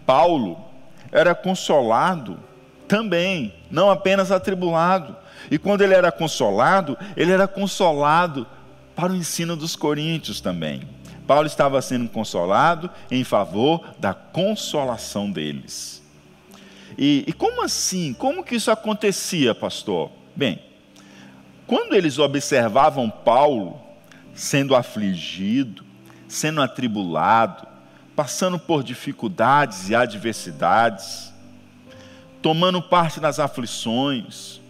Paulo 0.04 0.58
era 1.12 1.32
consolado 1.32 2.40
também, 2.88 3.54
não 3.70 3.88
apenas 3.88 4.32
atribulado. 4.32 5.16
E 5.50 5.58
quando 5.58 5.82
ele 5.82 5.94
era 5.94 6.10
consolado, 6.12 6.96
ele 7.16 7.32
era 7.32 7.48
consolado 7.48 8.46
para 8.94 9.12
o 9.12 9.16
ensino 9.16 9.56
dos 9.56 9.76
coríntios 9.76 10.40
também. 10.40 10.82
Paulo 11.26 11.46
estava 11.46 11.80
sendo 11.80 12.08
consolado 12.08 12.90
em 13.10 13.24
favor 13.24 13.94
da 13.98 14.12
consolação 14.12 15.30
deles. 15.30 16.02
E, 16.98 17.24
e 17.26 17.32
como 17.32 17.62
assim? 17.62 18.12
Como 18.12 18.44
que 18.44 18.56
isso 18.56 18.70
acontecia, 18.70 19.54
pastor? 19.54 20.10
Bem, 20.36 20.60
quando 21.66 21.94
eles 21.94 22.18
observavam 22.18 23.08
Paulo 23.08 23.80
sendo 24.34 24.74
afligido, 24.74 25.84
sendo 26.28 26.60
atribulado, 26.60 27.66
passando 28.16 28.58
por 28.58 28.82
dificuldades 28.82 29.88
e 29.88 29.94
adversidades, 29.94 31.32
tomando 32.40 32.82
parte 32.82 33.20
nas 33.20 33.38
aflições, 33.38 34.60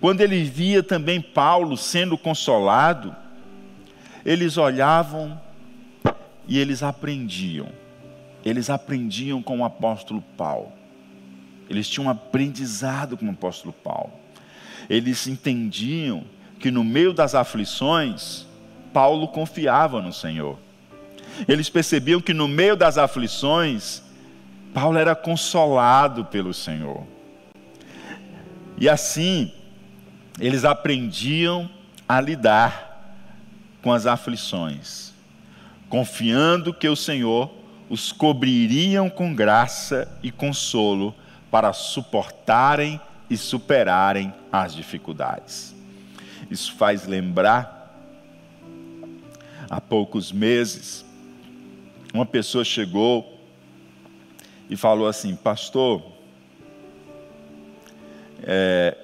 quando 0.00 0.22
ele 0.22 0.42
via 0.44 0.82
também 0.82 1.20
Paulo 1.20 1.76
sendo 1.76 2.16
consolado, 2.16 3.14
eles 4.24 4.56
olhavam 4.56 5.38
e 6.48 6.58
eles 6.58 6.82
aprendiam. 6.82 7.68
Eles 8.44 8.70
aprendiam 8.70 9.42
com 9.42 9.60
o 9.60 9.64
apóstolo 9.64 10.22
Paulo. 10.36 10.72
Eles 11.68 11.88
tinham 11.88 12.08
aprendizado 12.08 13.16
com 13.16 13.26
o 13.26 13.30
apóstolo 13.30 13.72
Paulo. 13.72 14.12
Eles 14.88 15.26
entendiam 15.26 16.24
que 16.58 16.70
no 16.70 16.82
meio 16.82 17.12
das 17.12 17.34
aflições, 17.34 18.46
Paulo 18.92 19.28
confiava 19.28 20.00
no 20.00 20.12
Senhor. 20.12 20.58
Eles 21.46 21.68
percebiam 21.68 22.20
que 22.20 22.34
no 22.34 22.48
meio 22.48 22.74
das 22.74 22.98
aflições, 22.98 24.02
Paulo 24.72 24.98
era 24.98 25.14
consolado 25.14 26.24
pelo 26.24 26.52
Senhor. 26.52 27.06
E 28.78 28.88
assim, 28.88 29.52
eles 30.40 30.64
aprendiam 30.64 31.68
a 32.08 32.20
lidar 32.20 33.14
com 33.82 33.92
as 33.92 34.06
aflições, 34.06 35.12
confiando 35.88 36.72
que 36.72 36.88
o 36.88 36.96
Senhor 36.96 37.50
os 37.90 38.10
cobririam 38.10 39.10
com 39.10 39.34
graça 39.34 40.08
e 40.22 40.30
consolo 40.30 41.14
para 41.50 41.72
suportarem 41.72 43.00
e 43.28 43.36
superarem 43.36 44.32
as 44.50 44.74
dificuldades. 44.74 45.74
Isso 46.50 46.74
faz 46.74 47.06
lembrar, 47.06 47.94
há 49.68 49.80
poucos 49.80 50.32
meses, 50.32 51.04
uma 52.14 52.26
pessoa 52.26 52.64
chegou 52.64 53.38
e 54.68 54.76
falou 54.76 55.06
assim: 55.06 55.36
Pastor, 55.36 56.02
é, 58.42 58.96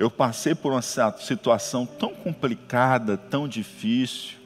eu 0.00 0.10
passei 0.10 0.54
por 0.54 0.72
uma 0.72 0.80
situação 0.80 1.84
tão 1.84 2.14
complicada, 2.14 3.18
tão 3.18 3.46
difícil, 3.46 4.38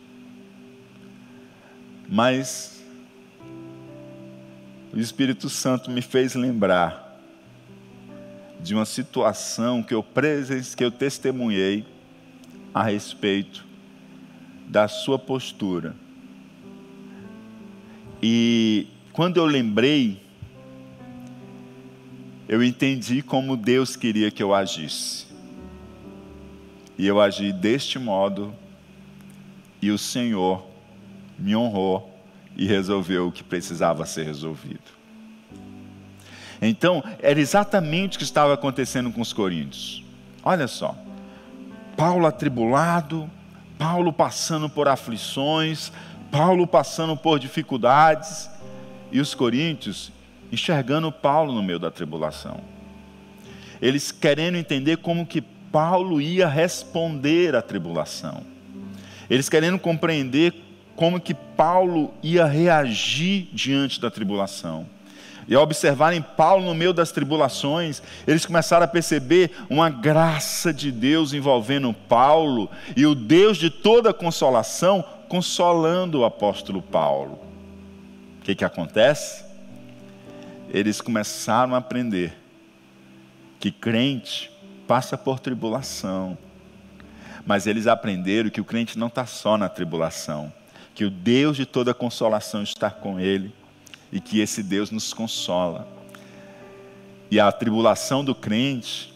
mas 2.08 2.82
o 4.92 4.98
Espírito 4.98 5.48
Santo 5.48 5.92
me 5.92 6.02
fez 6.02 6.34
lembrar 6.34 7.20
de 8.60 8.74
uma 8.74 8.84
situação 8.84 9.80
que 9.80 9.94
eu 9.94 10.02
presença, 10.02 10.76
que 10.76 10.82
eu 10.82 10.90
testemunhei 10.90 11.86
a 12.74 12.82
respeito 12.82 13.64
da 14.66 14.88
sua 14.88 15.20
postura. 15.20 15.94
E 18.20 18.88
quando 19.12 19.36
eu 19.36 19.46
lembrei, 19.46 20.20
eu 22.48 22.60
entendi 22.60 23.22
como 23.22 23.56
Deus 23.56 23.94
queria 23.94 24.32
que 24.32 24.42
eu 24.42 24.52
agisse. 24.52 25.23
E 26.96 27.06
eu 27.06 27.20
agi 27.20 27.52
deste 27.52 27.98
modo, 27.98 28.54
e 29.82 29.90
o 29.90 29.98
Senhor 29.98 30.64
me 31.38 31.54
honrou 31.54 32.10
e 32.56 32.66
resolveu 32.66 33.28
o 33.28 33.32
que 33.32 33.42
precisava 33.42 34.06
ser 34.06 34.24
resolvido. 34.24 34.94
Então, 36.62 37.02
era 37.20 37.38
exatamente 37.38 38.16
o 38.16 38.18
que 38.18 38.24
estava 38.24 38.54
acontecendo 38.54 39.10
com 39.12 39.20
os 39.20 39.32
coríntios. 39.32 40.04
Olha 40.42 40.68
só, 40.68 40.96
Paulo 41.96 42.26
atribulado, 42.26 43.28
Paulo 43.76 44.12
passando 44.12 44.68
por 44.70 44.88
aflições, 44.88 45.92
Paulo 46.30 46.66
passando 46.66 47.16
por 47.16 47.38
dificuldades, 47.38 48.48
e 49.10 49.20
os 49.20 49.34
coríntios 49.34 50.12
enxergando 50.50 51.10
Paulo 51.10 51.52
no 51.52 51.62
meio 51.62 51.78
da 51.78 51.90
tribulação. 51.90 52.60
Eles 53.82 54.10
querendo 54.10 54.56
entender 54.56 54.98
como 54.98 55.26
que 55.26 55.42
Paulo 55.74 56.20
ia 56.20 56.46
responder 56.46 57.56
à 57.56 57.60
tribulação. 57.60 58.44
Eles 59.28 59.48
querendo 59.48 59.76
compreender 59.76 60.54
como 60.94 61.20
que 61.20 61.34
Paulo 61.34 62.14
ia 62.22 62.44
reagir 62.44 63.48
diante 63.52 64.00
da 64.00 64.08
tribulação. 64.08 64.86
E 65.48 65.54
ao 65.56 65.64
observarem 65.64 66.22
Paulo 66.22 66.64
no 66.64 66.76
meio 66.76 66.92
das 66.92 67.10
tribulações, 67.10 68.00
eles 68.24 68.46
começaram 68.46 68.84
a 68.84 68.88
perceber 68.88 69.50
uma 69.68 69.90
graça 69.90 70.72
de 70.72 70.92
Deus 70.92 71.32
envolvendo 71.32 71.92
Paulo 71.92 72.70
e 72.96 73.04
o 73.04 73.12
Deus 73.12 73.56
de 73.56 73.68
toda 73.68 74.14
consolação 74.14 75.04
consolando 75.28 76.20
o 76.20 76.24
apóstolo 76.24 76.80
Paulo. 76.80 77.40
O 78.38 78.44
que, 78.44 78.54
que 78.54 78.64
acontece? 78.64 79.44
Eles 80.70 81.00
começaram 81.00 81.74
a 81.74 81.78
aprender 81.78 82.32
que 83.58 83.72
crente 83.72 84.53
passa 84.86 85.16
por 85.16 85.40
tribulação, 85.40 86.36
mas 87.46 87.66
eles 87.66 87.86
aprenderam 87.86 88.50
que 88.50 88.60
o 88.60 88.64
crente 88.64 88.98
não 88.98 89.08
está 89.08 89.26
só 89.26 89.56
na 89.56 89.68
tribulação, 89.68 90.52
que 90.94 91.04
o 91.04 91.10
Deus 91.10 91.56
de 91.56 91.66
toda 91.66 91.92
consolação 91.92 92.62
está 92.62 92.90
com 92.90 93.18
ele 93.18 93.52
e 94.12 94.20
que 94.20 94.40
esse 94.40 94.62
Deus 94.62 94.90
nos 94.90 95.12
consola. 95.12 95.88
E 97.30 97.40
a 97.40 97.50
tribulação 97.50 98.24
do 98.24 98.34
crente 98.34 99.12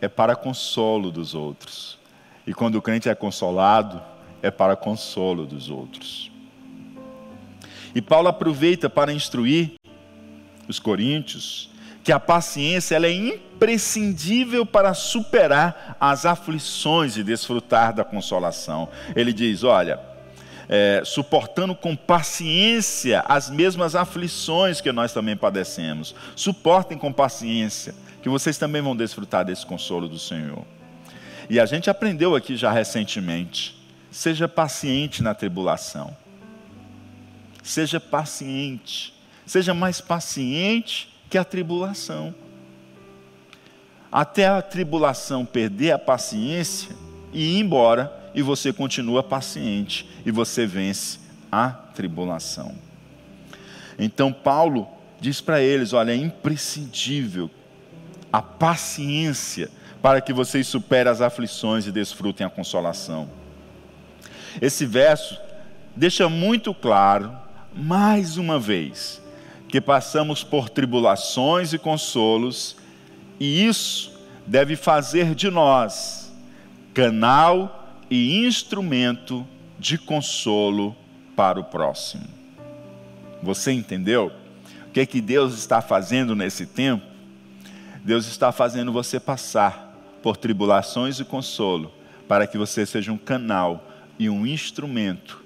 é 0.00 0.08
para 0.08 0.36
consolo 0.36 1.10
dos 1.10 1.34
outros. 1.34 1.98
E 2.46 2.54
quando 2.54 2.76
o 2.76 2.82
crente 2.82 3.08
é 3.08 3.14
consolado, 3.14 4.00
é 4.42 4.50
para 4.50 4.76
consolo 4.76 5.46
dos 5.46 5.68
outros. 5.68 6.30
E 7.94 8.00
Paulo 8.00 8.28
aproveita 8.28 8.88
para 8.88 9.12
instruir 9.12 9.72
os 10.68 10.78
coríntios 10.78 11.69
que 12.02 12.12
a 12.12 12.20
paciência 12.20 12.96
ela 12.96 13.06
é 13.06 13.12
imprescindível 13.12 14.64
para 14.64 14.94
superar 14.94 15.96
as 16.00 16.24
aflições 16.24 17.16
e 17.16 17.22
desfrutar 17.22 17.94
da 17.94 18.04
consolação. 18.04 18.88
Ele 19.14 19.32
diz: 19.32 19.62
olha, 19.62 20.00
é, 20.68 21.02
suportando 21.04 21.74
com 21.74 21.94
paciência 21.94 23.24
as 23.26 23.50
mesmas 23.50 23.94
aflições 23.94 24.80
que 24.80 24.92
nós 24.92 25.12
também 25.12 25.36
padecemos. 25.36 26.14
Suportem 26.34 26.96
com 26.96 27.12
paciência, 27.12 27.94
que 28.22 28.28
vocês 28.28 28.56
também 28.56 28.80
vão 28.80 28.96
desfrutar 28.96 29.44
desse 29.44 29.66
consolo 29.66 30.08
do 30.08 30.18
Senhor. 30.18 30.64
E 31.48 31.58
a 31.58 31.66
gente 31.66 31.90
aprendeu 31.90 32.34
aqui 32.34 32.56
já 32.56 32.72
recentemente: 32.72 33.76
seja 34.10 34.48
paciente 34.48 35.22
na 35.22 35.34
tribulação. 35.34 36.16
Seja 37.62 38.00
paciente. 38.00 39.12
Seja 39.44 39.74
mais 39.74 40.00
paciente 40.00 41.10
que 41.30 41.38
a 41.38 41.44
tribulação. 41.44 42.34
Até 44.12 44.48
a 44.48 44.60
tribulação 44.60 45.46
perder 45.46 45.92
a 45.92 45.98
paciência 45.98 46.94
e 47.32 47.56
ir 47.56 47.60
embora, 47.60 48.12
e 48.34 48.42
você 48.42 48.72
continua 48.72 49.22
paciente 49.22 50.08
e 50.26 50.30
você 50.30 50.66
vence 50.66 51.20
a 51.50 51.68
tribulação. 51.70 52.74
Então 53.98 54.32
Paulo 54.32 54.88
diz 55.20 55.40
para 55.40 55.60
eles: 55.60 55.92
olha, 55.92 56.12
é 56.12 56.16
imprescindível 56.16 57.50
a 58.32 58.42
paciência 58.42 59.70
para 60.02 60.20
que 60.20 60.32
vocês 60.32 60.66
superem 60.66 61.12
as 61.12 61.20
aflições 61.20 61.86
e 61.86 61.92
desfrutem 61.92 62.46
a 62.46 62.50
consolação. 62.50 63.28
Esse 64.60 64.86
verso 64.86 65.38
deixa 65.94 66.28
muito 66.28 66.72
claro, 66.72 67.36
mais 67.74 68.36
uma 68.36 68.58
vez, 68.58 69.19
que 69.70 69.80
passamos 69.80 70.42
por 70.42 70.68
tribulações 70.68 71.72
e 71.72 71.78
consolos, 71.78 72.76
e 73.38 73.64
isso 73.64 74.12
deve 74.46 74.74
fazer 74.74 75.34
de 75.34 75.48
nós 75.48 76.32
canal 76.92 77.96
e 78.10 78.44
instrumento 78.44 79.46
de 79.78 79.96
consolo 79.96 80.96
para 81.36 81.60
o 81.60 81.64
próximo. 81.64 82.24
Você 83.42 83.70
entendeu? 83.70 84.32
O 84.88 84.90
que 84.90 85.00
é 85.00 85.06
que 85.06 85.20
Deus 85.20 85.54
está 85.54 85.80
fazendo 85.80 86.34
nesse 86.34 86.66
tempo? 86.66 87.06
Deus 88.04 88.26
está 88.26 88.50
fazendo 88.50 88.92
você 88.92 89.20
passar 89.20 89.96
por 90.20 90.36
tribulações 90.36 91.20
e 91.20 91.24
consolo, 91.24 91.92
para 92.26 92.46
que 92.46 92.58
você 92.58 92.84
seja 92.84 93.12
um 93.12 93.16
canal 93.16 93.86
e 94.18 94.28
um 94.28 94.46
instrumento 94.46 95.42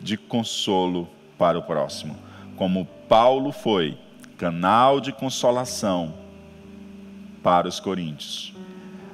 de 0.00 0.16
consolo 0.16 1.08
para 1.36 1.58
o 1.58 1.62
próximo, 1.62 2.16
como 2.56 2.88
Paulo 3.08 3.52
foi 3.52 3.96
canal 4.36 5.00
de 5.00 5.12
consolação 5.12 6.14
para 7.42 7.68
os 7.68 7.78
coríntios. 7.78 8.52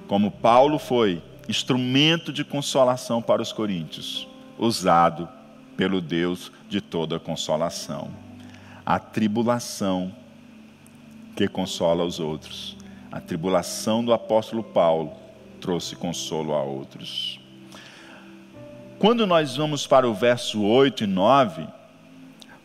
Como 0.06 0.30
Paulo 0.30 0.78
foi 0.78 1.22
instrumento 1.48 2.32
de 2.32 2.44
consolação 2.44 3.20
para 3.20 3.42
os 3.42 3.52
coríntios, 3.52 4.28
usado 4.58 5.28
pelo 5.76 6.00
Deus 6.00 6.52
de 6.68 6.80
toda 6.80 7.18
consolação. 7.18 8.10
A 8.84 8.98
tribulação 8.98 10.14
que 11.36 11.48
consola 11.48 12.04
os 12.04 12.20
outros. 12.20 12.76
A 13.10 13.20
tribulação 13.20 14.04
do 14.04 14.12
apóstolo 14.12 14.62
Paulo 14.62 15.12
trouxe 15.60 15.96
consolo 15.96 16.54
a 16.54 16.62
outros. 16.62 17.40
Quando 18.98 19.26
nós 19.26 19.56
vamos 19.56 19.86
para 19.86 20.08
o 20.08 20.14
verso 20.14 20.62
8 20.62 21.04
e 21.04 21.06
9, 21.06 21.66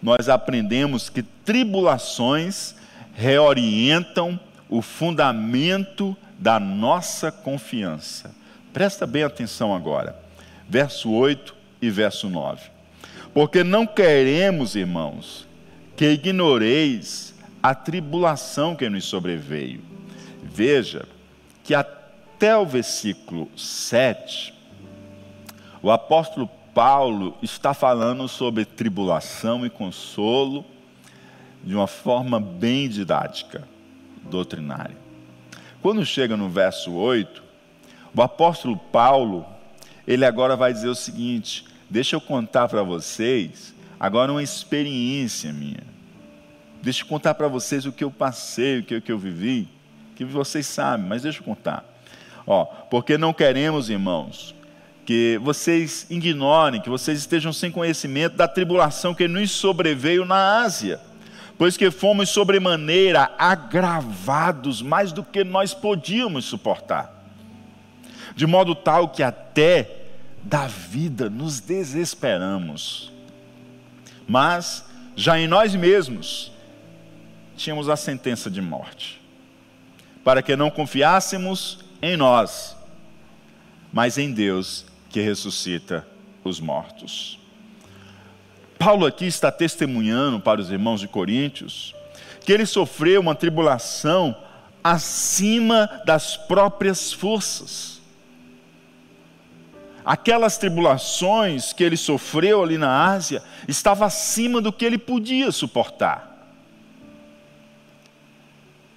nós 0.01 0.29
aprendemos 0.29 1.09
que 1.09 1.23
tribulações 1.23 2.75
reorientam 3.13 4.39
o 4.69 4.81
fundamento 4.81 6.15
da 6.37 6.59
nossa 6.59 7.31
confiança. 7.31 8.33
Presta 8.73 9.07
bem 9.07 9.23
atenção 9.23 9.73
agora. 9.73 10.15
Verso 10.67 11.11
8 11.11 11.55
e 11.81 11.89
verso 11.89 12.29
9. 12.29 12.61
Porque 13.33 13.63
não 13.63 13.85
queremos, 13.87 14.75
irmãos, 14.75 15.47
que 15.95 16.05
ignoreis 16.05 17.33
a 17.61 17.73
tribulação 17.73 18.75
que 18.75 18.89
nos 18.89 19.05
sobreveio. 19.05 19.81
Veja 20.43 21.05
que 21.63 21.73
até 21.73 22.55
o 22.55 22.65
versículo 22.65 23.49
7, 23.57 24.53
o 25.81 25.89
apóstolo 25.89 26.49
Paulo 26.75 27.37
está 27.41 27.73
falando 27.73 28.27
sobre 28.27 28.65
tribulação 28.65 29.65
e 29.65 29.69
consolo 29.69 30.65
de 31.63 31.73
uma 31.73 31.87
forma 31.87 32.37
bem 32.37 32.89
didática, 32.89 33.65
doutrinária. 34.29 34.97
Quando 35.81 36.05
chega 36.05 36.35
no 36.35 36.49
verso 36.49 36.91
8, 36.91 37.41
o 38.13 38.21
apóstolo 38.21 38.75
Paulo, 38.75 39.45
ele 40.05 40.25
agora 40.25 40.57
vai 40.57 40.73
dizer 40.73 40.89
o 40.89 40.95
seguinte: 40.95 41.65
deixa 41.89 42.17
eu 42.17 42.19
contar 42.19 42.67
para 42.67 42.83
vocês 42.83 43.73
agora 43.97 44.33
uma 44.33 44.43
experiência 44.43 45.53
minha. 45.53 45.83
Deixa 46.81 47.03
eu 47.03 47.07
contar 47.07 47.35
para 47.35 47.47
vocês 47.47 47.85
o 47.85 47.91
que 47.93 48.03
eu 48.03 48.11
passei, 48.11 48.79
o 48.79 48.83
que, 48.83 48.95
o 48.97 49.01
que 49.01 49.11
eu 49.13 49.17
vivi, 49.17 49.69
que 50.13 50.25
vocês 50.25 50.67
sabem, 50.67 51.07
mas 51.07 51.21
deixa 51.21 51.39
eu 51.39 51.43
contar. 51.45 51.85
Ó, 52.45 52.65
porque 52.65 53.17
não 53.17 53.33
queremos, 53.33 53.89
irmãos, 53.89 54.54
que 55.05 55.39
vocês 55.43 56.07
ignorem, 56.09 56.81
que 56.81 56.89
vocês 56.89 57.19
estejam 57.19 57.53
sem 57.53 57.71
conhecimento 57.71 58.35
da 58.35 58.47
tribulação 58.47 59.13
que 59.13 59.27
nos 59.27 59.51
sobreveio 59.51 60.25
na 60.25 60.61
Ásia, 60.61 60.99
pois 61.57 61.77
que 61.77 61.91
fomos 61.91 62.29
sobremaneira 62.29 63.31
agravados 63.37 64.81
mais 64.81 65.11
do 65.11 65.23
que 65.23 65.43
nós 65.43 65.73
podíamos 65.73 66.45
suportar 66.45 67.15
de 68.35 68.45
modo 68.45 68.75
tal 68.75 69.07
que 69.09 69.23
até 69.23 69.89
da 70.43 70.67
vida 70.67 71.29
nos 71.29 71.59
desesperamos. 71.59 73.11
Mas, 74.27 74.85
já 75.15 75.39
em 75.39 75.47
nós 75.47 75.73
mesmos, 75.73 76.51
tínhamos 77.55 77.87
a 77.87 77.95
sentença 77.95 78.51
de 78.51 78.61
morte, 78.61 79.21
para 80.23 80.41
que 80.41 80.55
não 80.55 80.69
confiássemos 80.69 81.79
em 82.01 82.17
nós, 82.17 82.75
mas 83.93 84.17
em 84.17 84.31
Deus 84.31 84.85
que 85.15 85.21
ressuscita 85.21 86.05
os 86.43 86.59
mortos. 86.59 87.39
Paulo 88.77 89.05
aqui 89.05 89.25
está 89.25 89.49
testemunhando 89.49 90.41
para 90.41 90.59
os 90.59 90.69
irmãos 90.69 90.99
de 90.99 91.07
Coríntios 91.07 91.95
que 92.41 92.51
ele 92.51 92.65
sofreu 92.65 93.21
uma 93.21 93.33
tribulação 93.33 94.35
acima 94.83 96.01
das 96.05 96.35
próprias 96.35 97.13
forças 97.13 98.01
aquelas 100.03 100.57
tribulações 100.57 101.71
que 101.71 101.85
ele 101.85 101.95
sofreu 101.95 102.61
ali 102.61 102.77
na 102.77 103.05
Ásia 103.05 103.41
estava 103.69 104.05
acima 104.05 104.59
do 104.59 104.73
que 104.73 104.83
ele 104.83 104.97
podia 104.97 105.49
suportar. 105.49 106.51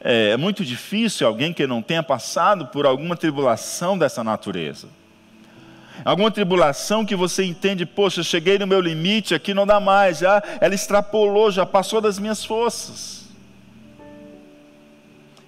É, 0.01 0.31
é 0.31 0.37
muito 0.37 0.65
difícil 0.65 1.29
alguém 1.29 1.53
que 1.53 1.65
não 1.65 1.81
tenha 1.81 2.03
passado 2.03 2.67
por 2.67 2.87
alguma 2.87 3.17
tribulação 3.17 3.97
dessa 3.97 4.25
natureza. 4.25 4.89
Alguma 6.05 6.31
tribulação 6.31 7.05
que 7.05 7.17
você 7.17 7.45
entende, 7.45 7.85
poxa, 7.85 8.23
cheguei 8.23 8.59
no 8.59 8.67
meu 8.67 8.81
limite, 8.81 9.35
aqui 9.35 9.53
não 9.53 9.67
dá 9.67 9.81
mais, 9.81 10.19
já 10.19 10.43
ela 10.61 10.75
extrapolou, 10.75 11.51
já 11.51 11.67
passou 11.67 12.01
das 12.01 12.19
minhas 12.19 12.45
forças. 12.45 13.27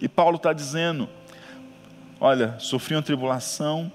E 0.00 0.08
Paulo 0.08 0.36
está 0.36 0.52
dizendo: 0.52 1.08
Olha, 2.20 2.56
sofri 2.58 2.94
uma 2.94 3.02
tribulação 3.02 3.92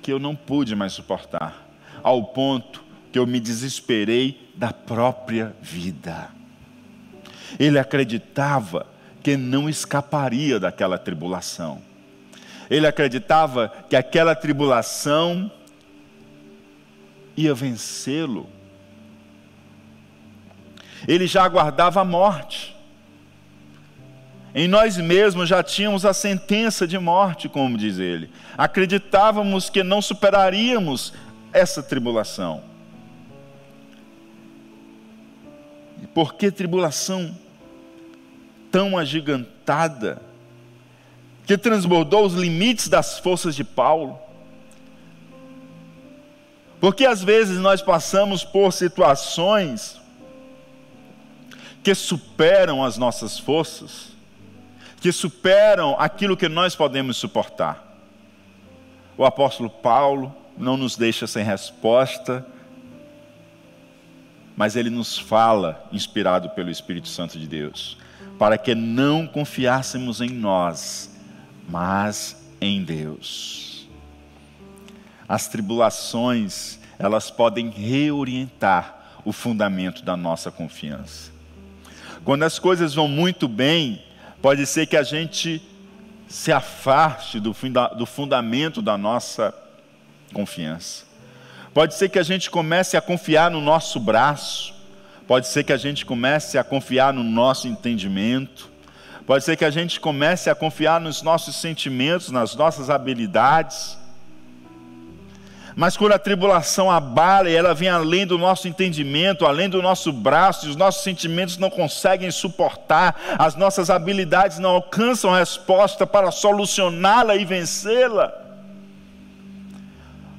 que 0.00 0.12
eu 0.12 0.18
não 0.18 0.34
pude 0.34 0.74
mais 0.74 0.92
suportar, 0.92 1.66
ao 2.02 2.24
ponto 2.24 2.82
que 3.12 3.18
eu 3.18 3.26
me 3.26 3.38
desesperei 3.38 4.50
da 4.54 4.72
própria 4.72 5.54
vida. 5.60 6.30
Ele 7.58 7.78
acreditava 7.78 8.86
que 9.22 9.36
não 9.36 9.68
escaparia 9.68 10.58
daquela 10.58 10.98
tribulação. 10.98 11.80
Ele 12.72 12.86
acreditava 12.86 13.70
que 13.86 13.94
aquela 13.94 14.34
tribulação 14.34 15.52
ia 17.36 17.52
vencê-lo. 17.52 18.48
Ele 21.06 21.26
já 21.26 21.44
aguardava 21.44 22.00
a 22.00 22.04
morte. 22.04 22.74
Em 24.54 24.66
nós 24.66 24.96
mesmos 24.96 25.50
já 25.50 25.62
tínhamos 25.62 26.06
a 26.06 26.14
sentença 26.14 26.86
de 26.86 26.98
morte, 26.98 27.46
como 27.46 27.76
diz 27.76 27.98
ele. 27.98 28.30
Acreditávamos 28.56 29.68
que 29.68 29.82
não 29.82 30.00
superaríamos 30.00 31.12
essa 31.52 31.82
tribulação. 31.82 32.64
E 36.02 36.06
por 36.06 36.36
que 36.36 36.50
tribulação 36.50 37.36
tão 38.70 38.96
agigantada, 38.96 40.31
que 41.46 41.58
transbordou 41.58 42.24
os 42.24 42.34
limites 42.34 42.88
das 42.88 43.18
forças 43.18 43.54
de 43.54 43.64
Paulo? 43.64 44.18
Porque 46.80 47.06
às 47.06 47.22
vezes 47.22 47.58
nós 47.58 47.80
passamos 47.80 48.44
por 48.44 48.72
situações 48.72 50.00
que 51.82 51.94
superam 51.94 52.84
as 52.84 52.96
nossas 52.96 53.38
forças 53.38 54.12
que 55.02 55.10
superam 55.10 55.96
aquilo 55.98 56.36
que 56.36 56.48
nós 56.48 56.76
podemos 56.76 57.16
suportar. 57.16 57.84
O 59.18 59.24
apóstolo 59.24 59.68
Paulo 59.68 60.32
não 60.56 60.76
nos 60.76 60.96
deixa 60.96 61.26
sem 61.26 61.44
resposta, 61.44 62.46
mas 64.56 64.76
ele 64.76 64.90
nos 64.90 65.18
fala, 65.18 65.84
inspirado 65.90 66.50
pelo 66.50 66.70
Espírito 66.70 67.08
Santo 67.08 67.36
de 67.36 67.48
Deus, 67.48 67.98
para 68.38 68.56
que 68.56 68.76
não 68.76 69.26
confiássemos 69.26 70.20
em 70.20 70.28
nós, 70.28 71.11
mas 71.68 72.36
em 72.60 72.82
Deus. 72.84 73.88
As 75.28 75.48
tribulações, 75.48 76.78
elas 76.98 77.30
podem 77.30 77.70
reorientar 77.70 79.20
o 79.24 79.32
fundamento 79.32 80.02
da 80.02 80.16
nossa 80.16 80.50
confiança. 80.50 81.32
Quando 82.24 82.42
as 82.42 82.58
coisas 82.58 82.94
vão 82.94 83.08
muito 83.08 83.48
bem, 83.48 84.02
Pode 84.42 84.66
ser 84.66 84.86
que 84.86 84.96
a 84.96 85.04
gente 85.04 85.62
se 86.26 86.50
afaste 86.50 87.38
do, 87.38 87.54
do 87.96 88.04
fundamento 88.04 88.82
da 88.82 88.98
nossa 88.98 89.54
confiança. 90.34 91.04
Pode 91.72 91.94
ser 91.94 92.08
que 92.08 92.18
a 92.18 92.24
gente 92.24 92.50
comece 92.50 92.96
a 92.96 93.00
confiar 93.00 93.52
no 93.52 93.60
nosso 93.60 94.00
braço. 94.00 94.74
Pode 95.28 95.46
ser 95.46 95.62
que 95.62 95.72
a 95.72 95.76
gente 95.76 96.04
comece 96.04 96.58
a 96.58 96.64
confiar 96.64 97.14
no 97.14 97.22
nosso 97.22 97.68
entendimento. 97.68 98.68
Pode 99.26 99.44
ser 99.44 99.56
que 99.56 99.64
a 99.64 99.70
gente 99.70 100.00
comece 100.00 100.50
a 100.50 100.54
confiar 100.54 101.00
nos 101.00 101.22
nossos 101.22 101.56
sentimentos, 101.56 102.30
nas 102.30 102.56
nossas 102.56 102.90
habilidades. 102.90 103.96
Mas 105.74 105.96
quando 105.96 106.12
a 106.12 106.18
tribulação 106.18 106.90
abala 106.90 107.48
e 107.48 107.54
ela 107.54 107.72
vem 107.72 107.88
além 107.88 108.26
do 108.26 108.36
nosso 108.36 108.68
entendimento, 108.68 109.46
além 109.46 109.68
do 109.68 109.80
nosso 109.80 110.12
braço, 110.12 110.66
e 110.66 110.70
os 110.70 110.76
nossos 110.76 111.02
sentimentos 111.02 111.56
não 111.56 111.70
conseguem 111.70 112.30
suportar, 112.30 113.18
as 113.38 113.54
nossas 113.54 113.88
habilidades 113.88 114.58
não 114.58 114.70
alcançam 114.70 115.32
a 115.32 115.38
resposta 115.38 116.06
para 116.06 116.30
solucioná-la 116.30 117.36
e 117.36 117.44
vencê-la, 117.44 118.42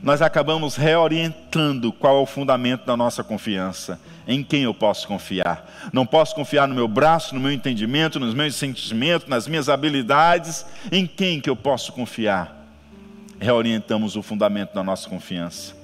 nós 0.04 0.22
acabamos 0.22 0.76
reorientando 0.76 1.94
qual 1.94 2.18
é 2.18 2.20
o 2.20 2.26
fundamento 2.26 2.86
da 2.86 2.98
nossa 2.98 3.24
confiança. 3.24 3.98
Em 4.28 4.44
quem 4.44 4.64
eu 4.64 4.74
posso 4.74 5.08
confiar? 5.08 5.70
Não 5.92 6.06
posso 6.06 6.34
confiar 6.34 6.68
no 6.68 6.76
meu 6.76 6.88
braço, 6.88 7.36
no 7.36 7.42
meu 7.42 7.52
entendimento, 7.52 8.20
nos 8.20 8.34
meus 8.34 8.56
sentimentos, 8.56 9.28
nas 9.28 9.48
minhas 9.48 9.70
habilidades. 9.70 10.66
Em 10.92 11.06
quem 11.06 11.42
que 11.42 11.50
eu 11.50 11.56
posso 11.56 11.92
confiar? 11.94 12.64
reorientamos 13.44 14.16
o 14.16 14.24
fundamento 14.24 14.74
da 14.74 14.84
nossa 14.84 15.08
confiança, 15.08 15.76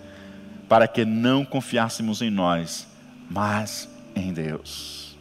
para 0.67 0.88
que 0.88 1.06
não 1.06 1.43
confiássemos 1.43 2.21
em 2.21 2.30
nós, 2.30 2.88
mas 3.30 3.89
em 4.15 4.34
Deus. 4.34 5.17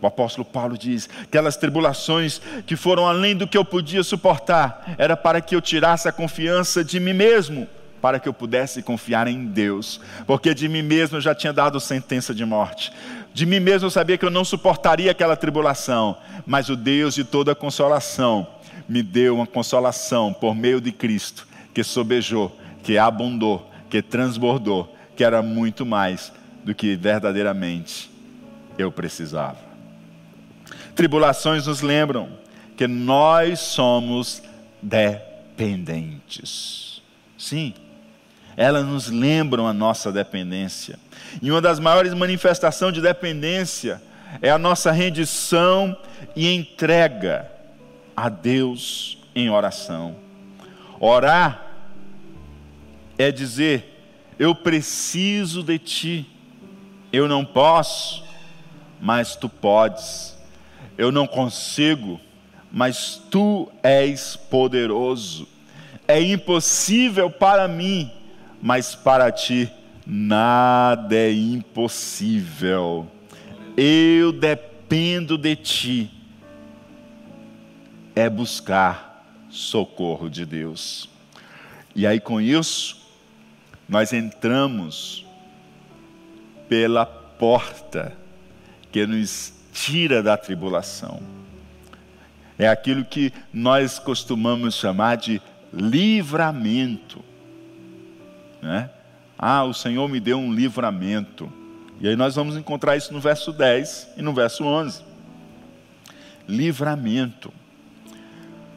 O 0.00 0.06
apóstolo 0.06 0.44
Paulo 0.44 0.76
diz: 0.76 1.08
aquelas 1.22 1.56
tribulações 1.56 2.40
que 2.66 2.74
foram 2.74 3.06
além 3.06 3.36
do 3.36 3.46
que 3.46 3.56
eu 3.56 3.64
podia 3.64 4.02
suportar, 4.02 4.96
era 4.98 5.16
para 5.16 5.40
que 5.40 5.54
eu 5.54 5.60
tirasse 5.60 6.08
a 6.08 6.12
confiança 6.12 6.82
de 6.82 6.98
mim 6.98 7.12
mesmo, 7.12 7.68
para 8.04 8.20
que 8.20 8.28
eu 8.28 8.34
pudesse 8.34 8.82
confiar 8.82 9.26
em 9.28 9.46
Deus, 9.46 9.98
porque 10.26 10.52
de 10.52 10.68
mim 10.68 10.82
mesmo 10.82 11.16
eu 11.16 11.22
já 11.22 11.34
tinha 11.34 11.54
dado 11.54 11.80
sentença 11.80 12.34
de 12.34 12.44
morte. 12.44 12.92
De 13.32 13.46
mim 13.46 13.60
mesmo 13.60 13.86
eu 13.86 13.90
sabia 13.90 14.18
que 14.18 14.26
eu 14.26 14.30
não 14.30 14.44
suportaria 14.44 15.10
aquela 15.10 15.34
tribulação, 15.34 16.14
mas 16.44 16.68
o 16.68 16.76
Deus 16.76 17.14
de 17.14 17.24
toda 17.24 17.54
consolação 17.54 18.46
me 18.86 19.02
deu 19.02 19.36
uma 19.36 19.46
consolação 19.46 20.34
por 20.34 20.54
meio 20.54 20.82
de 20.82 20.92
Cristo 20.92 21.48
que 21.72 21.82
sobejou, 21.82 22.54
que 22.82 22.98
abundou, 22.98 23.70
que 23.88 24.02
transbordou, 24.02 24.94
que 25.16 25.24
era 25.24 25.40
muito 25.40 25.86
mais 25.86 26.30
do 26.62 26.74
que 26.74 26.94
verdadeiramente 26.96 28.10
eu 28.76 28.92
precisava. 28.92 29.56
Tribulações 30.94 31.66
nos 31.66 31.80
lembram 31.80 32.28
que 32.76 32.86
nós 32.86 33.60
somos 33.60 34.42
dependentes. 34.82 37.00
Sim, 37.38 37.72
elas 38.56 38.84
nos 38.84 39.08
lembram 39.08 39.66
a 39.66 39.72
nossa 39.72 40.12
dependência. 40.12 40.98
E 41.42 41.50
uma 41.50 41.60
das 41.60 41.78
maiores 41.78 42.14
manifestações 42.14 42.94
de 42.94 43.00
dependência 43.00 44.00
é 44.40 44.50
a 44.50 44.58
nossa 44.58 44.90
rendição 44.90 45.96
e 46.34 46.52
entrega 46.52 47.50
a 48.16 48.28
Deus 48.28 49.18
em 49.34 49.50
oração. 49.50 50.16
Orar 51.00 51.66
é 53.18 53.30
dizer: 53.30 53.94
eu 54.38 54.54
preciso 54.54 55.62
de 55.62 55.78
ti, 55.78 56.26
eu 57.12 57.28
não 57.28 57.44
posso, 57.44 58.24
mas 59.00 59.36
tu 59.36 59.48
podes, 59.48 60.36
eu 60.96 61.12
não 61.12 61.26
consigo, 61.26 62.20
mas 62.70 63.20
tu 63.30 63.70
és 63.82 64.36
poderoso, 64.36 65.46
é 66.08 66.20
impossível 66.20 67.30
para 67.30 67.68
mim, 67.68 68.10
mas 68.64 68.94
para 68.94 69.30
ti 69.30 69.70
nada 70.06 71.14
é 71.14 71.30
impossível, 71.30 73.06
eu 73.76 74.32
dependo 74.32 75.36
de 75.36 75.54
ti, 75.54 76.10
é 78.16 78.30
buscar 78.30 79.22
socorro 79.50 80.30
de 80.30 80.46
Deus. 80.46 81.10
E 81.94 82.06
aí 82.06 82.18
com 82.18 82.40
isso, 82.40 83.06
nós 83.86 84.14
entramos 84.14 85.26
pela 86.66 87.04
porta 87.04 88.16
que 88.90 89.06
nos 89.06 89.52
tira 89.74 90.22
da 90.22 90.38
tribulação. 90.38 91.20
É 92.58 92.66
aquilo 92.66 93.04
que 93.04 93.30
nós 93.52 93.98
costumamos 93.98 94.74
chamar 94.74 95.18
de 95.18 95.42
livramento. 95.70 97.33
Né? 98.64 98.88
Ah, 99.38 99.62
o 99.62 99.74
Senhor 99.74 100.08
me 100.08 100.18
deu 100.18 100.38
um 100.38 100.50
livramento. 100.50 101.52
E 102.00 102.08
aí 102.08 102.16
nós 102.16 102.34
vamos 102.34 102.56
encontrar 102.56 102.96
isso 102.96 103.12
no 103.12 103.20
verso 103.20 103.52
10 103.52 104.14
e 104.16 104.22
no 104.22 104.32
verso 104.32 104.64
11. 104.64 105.02
Livramento. 106.48 107.52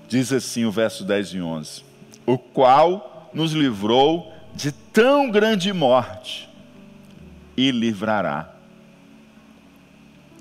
Diz 0.10 0.34
assim 0.34 0.65
o 0.65 0.71
verso 0.71 1.06
10 1.06 1.36
e 1.36 1.41
11: 1.41 1.84
O 2.26 2.38
qual 2.38 3.32
nos 3.34 3.54
livrou 3.54 4.34
de 4.54 4.73
tão 4.73 5.32
grande 5.32 5.71
morte 5.71 6.50
e 7.56 7.71
livrará. 7.71 8.54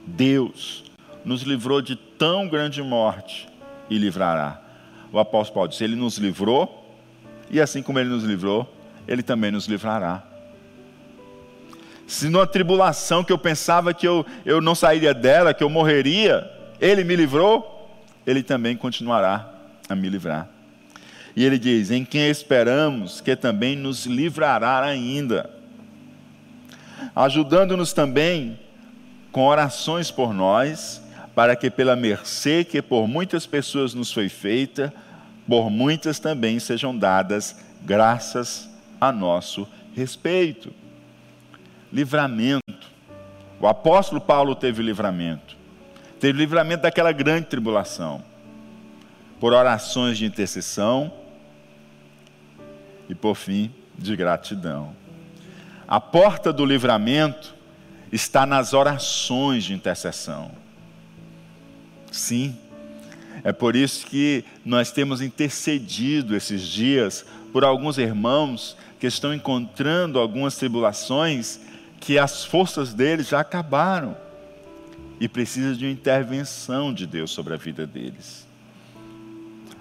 Deus 0.04 0.84
nos 1.24 1.42
livrou 1.42 1.80
de 1.80 1.94
tão 1.94 2.48
grande 2.48 2.82
morte 2.82 3.48
e 3.88 3.96
livrará. 3.96 4.60
O 5.12 5.20
apóstolo 5.20 5.54
Paulo 5.54 5.68
disse: 5.68 5.84
Ele 5.84 5.94
nos 5.94 6.18
livrou, 6.18 6.84
e 7.48 7.60
assim 7.60 7.80
como 7.80 8.00
Ele 8.00 8.10
nos 8.10 8.24
livrou, 8.24 8.75
Ele 9.06 9.22
também 9.22 9.50
nos 9.50 9.66
livrará. 9.66 10.22
Se 12.06 12.28
numa 12.28 12.46
tribulação 12.46 13.24
que 13.24 13.32
eu 13.32 13.38
pensava 13.38 13.92
que 13.92 14.06
eu, 14.06 14.24
eu 14.44 14.60
não 14.60 14.74
sairia 14.74 15.12
dela, 15.12 15.52
que 15.52 15.64
eu 15.64 15.68
morreria, 15.68 16.48
Ele 16.80 17.02
me 17.02 17.16
livrou, 17.16 18.00
Ele 18.24 18.42
também 18.42 18.76
continuará 18.76 19.50
a 19.88 19.94
me 19.94 20.08
livrar. 20.08 20.48
E 21.34 21.44
ele 21.44 21.58
diz: 21.58 21.90
Em 21.90 22.04
quem 22.04 22.28
esperamos 22.30 23.20
que 23.20 23.34
também 23.34 23.76
nos 23.76 24.06
livrará 24.06 24.82
ainda, 24.82 25.50
ajudando-nos 27.14 27.92
também 27.92 28.58
com 29.32 29.46
orações 29.46 30.10
por 30.10 30.32
nós, 30.32 31.02
para 31.34 31.54
que 31.54 31.70
pela 31.70 31.94
mercê 31.94 32.64
que 32.64 32.80
por 32.80 33.06
muitas 33.06 33.44
pessoas 33.46 33.92
nos 33.92 34.12
foi 34.12 34.28
feita, 34.28 34.94
por 35.46 35.70
muitas 35.70 36.18
também 36.18 36.58
sejam 36.58 36.96
dadas 36.96 37.56
graças 37.82 38.75
a 39.00 39.12
nosso 39.12 39.68
respeito. 39.94 40.72
Livramento. 41.92 42.62
O 43.60 43.66
apóstolo 43.66 44.20
Paulo 44.20 44.54
teve 44.54 44.82
livramento. 44.82 45.56
Teve 46.20 46.38
livramento 46.38 46.82
daquela 46.82 47.12
grande 47.12 47.46
tribulação. 47.46 48.22
Por 49.40 49.52
orações 49.52 50.18
de 50.18 50.24
intercessão 50.24 51.12
e 53.08 53.14
por 53.14 53.34
fim 53.34 53.72
de 53.96 54.16
gratidão. 54.16 54.94
A 55.86 56.00
porta 56.00 56.52
do 56.52 56.64
livramento 56.64 57.54
está 58.10 58.44
nas 58.44 58.72
orações 58.72 59.64
de 59.64 59.74
intercessão. 59.74 60.50
Sim, 62.10 62.56
é 63.44 63.52
por 63.52 63.76
isso 63.76 64.06
que 64.06 64.44
nós 64.64 64.90
temos 64.90 65.20
intercedido 65.20 66.34
esses 66.34 66.62
dias 66.62 67.24
por 67.52 67.64
alguns 67.64 67.98
irmãos 67.98 68.76
que 68.98 69.06
estão 69.06 69.34
encontrando 69.34 70.18
algumas 70.18 70.56
tribulações 70.56 71.60
que 72.00 72.18
as 72.18 72.44
forças 72.44 72.94
deles 72.94 73.28
já 73.28 73.40
acabaram 73.40 74.16
e 75.20 75.28
precisa 75.28 75.74
de 75.74 75.84
uma 75.84 75.92
intervenção 75.92 76.92
de 76.92 77.06
Deus 77.06 77.30
sobre 77.30 77.54
a 77.54 77.56
vida 77.56 77.86
deles. 77.86 78.46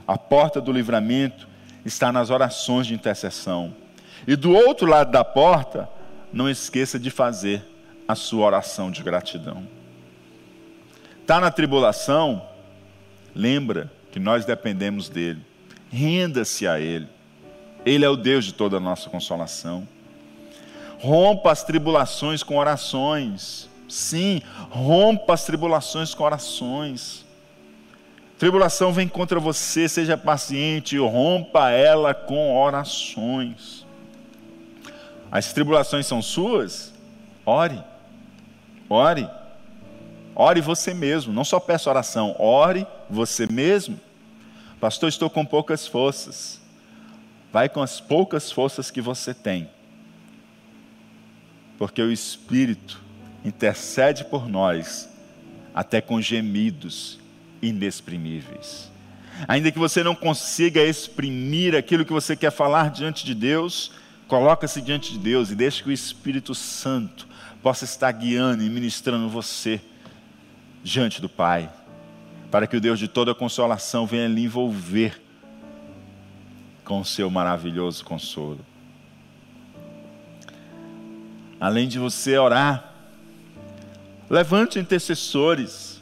A 0.08 0.18
porta 0.18 0.62
do 0.62 0.72
livramento 0.72 1.48
está 1.84 2.12
nas 2.12 2.30
orações 2.30 2.88
de 2.88 2.94
intercessão. 2.94 3.74
E 4.28 4.36
do 4.36 4.52
outro 4.52 4.88
lado 4.88 5.12
da 5.12 5.24
porta, 5.24 5.90
não 6.32 6.50
esqueça 6.50 6.98
de 7.00 7.10
fazer 7.10 7.66
a 8.08 8.16
sua 8.16 8.46
oração 8.46 8.92
de 8.92 9.04
gratidão. 9.04 9.68
Está 11.22 11.40
na 11.40 11.50
tribulação? 11.50 12.46
Lembra 13.34 13.92
que 14.12 14.20
nós 14.20 14.46
dependemos 14.46 15.10
dele. 15.10 15.42
Renda-se 15.92 16.68
a 16.68 16.80
ele. 16.80 17.08
Ele 17.86 18.04
é 18.04 18.10
o 18.10 18.16
Deus 18.16 18.46
de 18.46 18.54
toda 18.54 18.78
a 18.78 18.80
nossa 18.80 19.10
consolação. 19.10 19.88
Rompa 21.00 21.52
as 21.52 21.64
tribulações 21.64 22.42
com 22.42 22.58
orações. 22.58 23.70
Sim, 23.88 24.42
rompa 24.70 25.34
as 25.34 25.46
tribulações 25.46 26.14
com 26.14 26.24
orações. 26.24 27.24
Tribulação 28.40 28.92
vem 28.92 29.08
contra 29.08 29.40
você, 29.40 29.88
seja 29.88 30.18
paciente, 30.18 30.98
rompa 30.98 31.70
ela 31.70 32.14
com 32.14 32.58
orações. 32.58 33.86
As 35.32 35.54
tribulações 35.54 36.06
são 36.08 36.22
suas? 36.22 36.94
Ore. 37.46 37.82
Ore. 38.90 39.30
Ore 40.36 40.60
você 40.60 40.94
mesmo, 40.94 41.32
não 41.32 41.46
só 41.46 41.62
peça 41.62 41.90
oração, 41.90 42.36
ore 42.38 42.86
você 43.10 43.48
mesmo. 43.48 43.98
Pastor, 44.82 45.08
estou 45.08 45.30
com 45.30 45.46
poucas 45.46 45.88
forças. 45.88 46.60
Vai 47.56 47.70
com 47.70 47.82
as 47.82 48.02
poucas 48.02 48.52
forças 48.52 48.92
que 48.92 49.00
você 49.00 49.34
tem. 49.34 49.70
Porque 51.78 52.02
o 52.02 52.12
Espírito 52.12 53.02
intercede 53.46 54.26
por 54.26 54.50
nós, 54.50 55.08
até 55.74 56.02
com 56.02 56.22
gemidos 56.22 57.18
inexprimíveis. 57.62 58.92
Ainda 59.48 59.72
que 59.72 59.80
você 59.80 60.04
não 60.04 60.14
consiga 60.14 60.84
exprimir 60.84 61.78
aquilo 61.78 62.04
que 62.04 62.12
você 62.12 62.36
quer 62.36 62.52
falar 62.52 62.90
diante 62.90 63.26
de 63.26 63.34
Deus, 63.34 63.94
coloca-se 64.28 64.82
diante 64.82 65.14
de 65.14 65.20
Deus 65.20 65.50
e 65.50 65.56
deixe 65.56 65.82
que 65.82 65.88
o 65.88 65.94
Espírito 65.94 66.54
Santo 66.54 67.26
possa 67.64 67.86
estar 67.86 68.12
guiando 68.12 68.64
e 68.64 68.70
ministrando 68.70 69.30
você 69.30 69.80
diante 70.84 71.22
do 71.22 71.30
Pai, 71.30 71.72
para 72.52 72.68
que 72.68 72.76
o 72.76 72.82
Deus 72.82 73.00
de 73.00 73.08
toda 73.08 73.34
consolação 73.34 74.06
venha 74.06 74.28
lhe 74.28 74.44
envolver 74.44 75.24
com 76.86 77.02
o 77.02 77.06
seu 77.06 77.30
maravilhoso 77.30 78.06
consolo. 78.06 78.60
Além 81.60 81.88
de 81.88 81.98
você 81.98 82.38
orar, 82.38 82.94
levante 84.30 84.78
intercessores, 84.78 86.02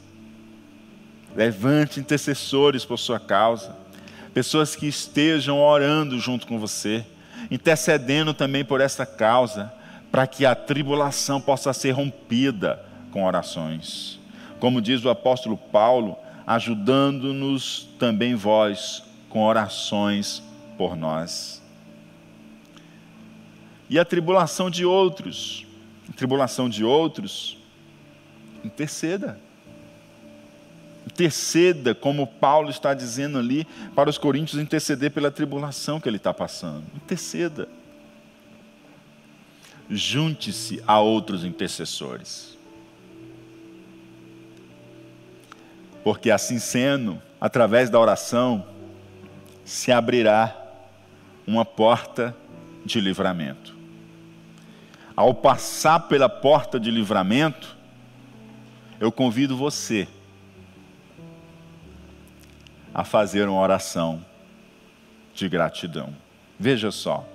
levante 1.34 1.98
intercessores 1.98 2.84
por 2.84 2.98
sua 2.98 3.18
causa, 3.18 3.74
pessoas 4.34 4.76
que 4.76 4.86
estejam 4.86 5.58
orando 5.60 6.18
junto 6.18 6.46
com 6.46 6.58
você, 6.58 7.04
intercedendo 7.50 8.34
também 8.34 8.64
por 8.64 8.80
essa 8.80 9.06
causa 9.06 9.72
para 10.12 10.26
que 10.26 10.44
a 10.44 10.54
tribulação 10.54 11.40
possa 11.40 11.72
ser 11.72 11.92
rompida 11.92 12.84
com 13.10 13.24
orações. 13.24 14.20
Como 14.60 14.82
diz 14.82 15.04
o 15.04 15.10
apóstolo 15.10 15.56
Paulo, 15.56 16.16
ajudando-nos 16.46 17.88
também 17.98 18.34
vós 18.34 19.02
com 19.28 19.42
orações 19.44 20.42
por 20.76 20.96
nós. 20.96 21.62
E 23.88 23.98
a 23.98 24.04
tribulação 24.04 24.70
de 24.70 24.84
outros, 24.84 25.66
tribulação 26.16 26.68
de 26.68 26.84
outros, 26.84 27.58
interceda. 28.64 29.38
Interceda, 31.06 31.94
como 31.94 32.26
Paulo 32.26 32.70
está 32.70 32.94
dizendo 32.94 33.38
ali, 33.38 33.66
para 33.94 34.08
os 34.08 34.16
coríntios 34.16 34.60
interceder 34.60 35.10
pela 35.10 35.30
tribulação 35.30 36.00
que 36.00 36.08
ele 36.08 36.16
está 36.16 36.32
passando. 36.32 36.84
Interceda 36.96 37.68
junte-se 39.88 40.82
a 40.86 40.98
outros 41.00 41.44
intercessores. 41.44 42.56
Porque 46.02 46.30
assim 46.30 46.58
sendo, 46.58 47.20
através 47.40 47.88
da 47.88 47.98
oração, 47.98 48.66
se 49.64 49.90
abrirá 49.90 50.63
uma 51.46 51.64
porta 51.64 52.36
de 52.84 53.00
livramento. 53.00 53.74
Ao 55.16 55.32
passar 55.34 56.00
pela 56.00 56.28
porta 56.28 56.78
de 56.78 56.90
livramento, 56.90 57.76
eu 58.98 59.12
convido 59.12 59.56
você 59.56 60.08
a 62.92 63.04
fazer 63.04 63.48
uma 63.48 63.60
oração 63.60 64.24
de 65.34 65.48
gratidão. 65.48 66.14
Veja 66.58 66.90
só 66.90 67.26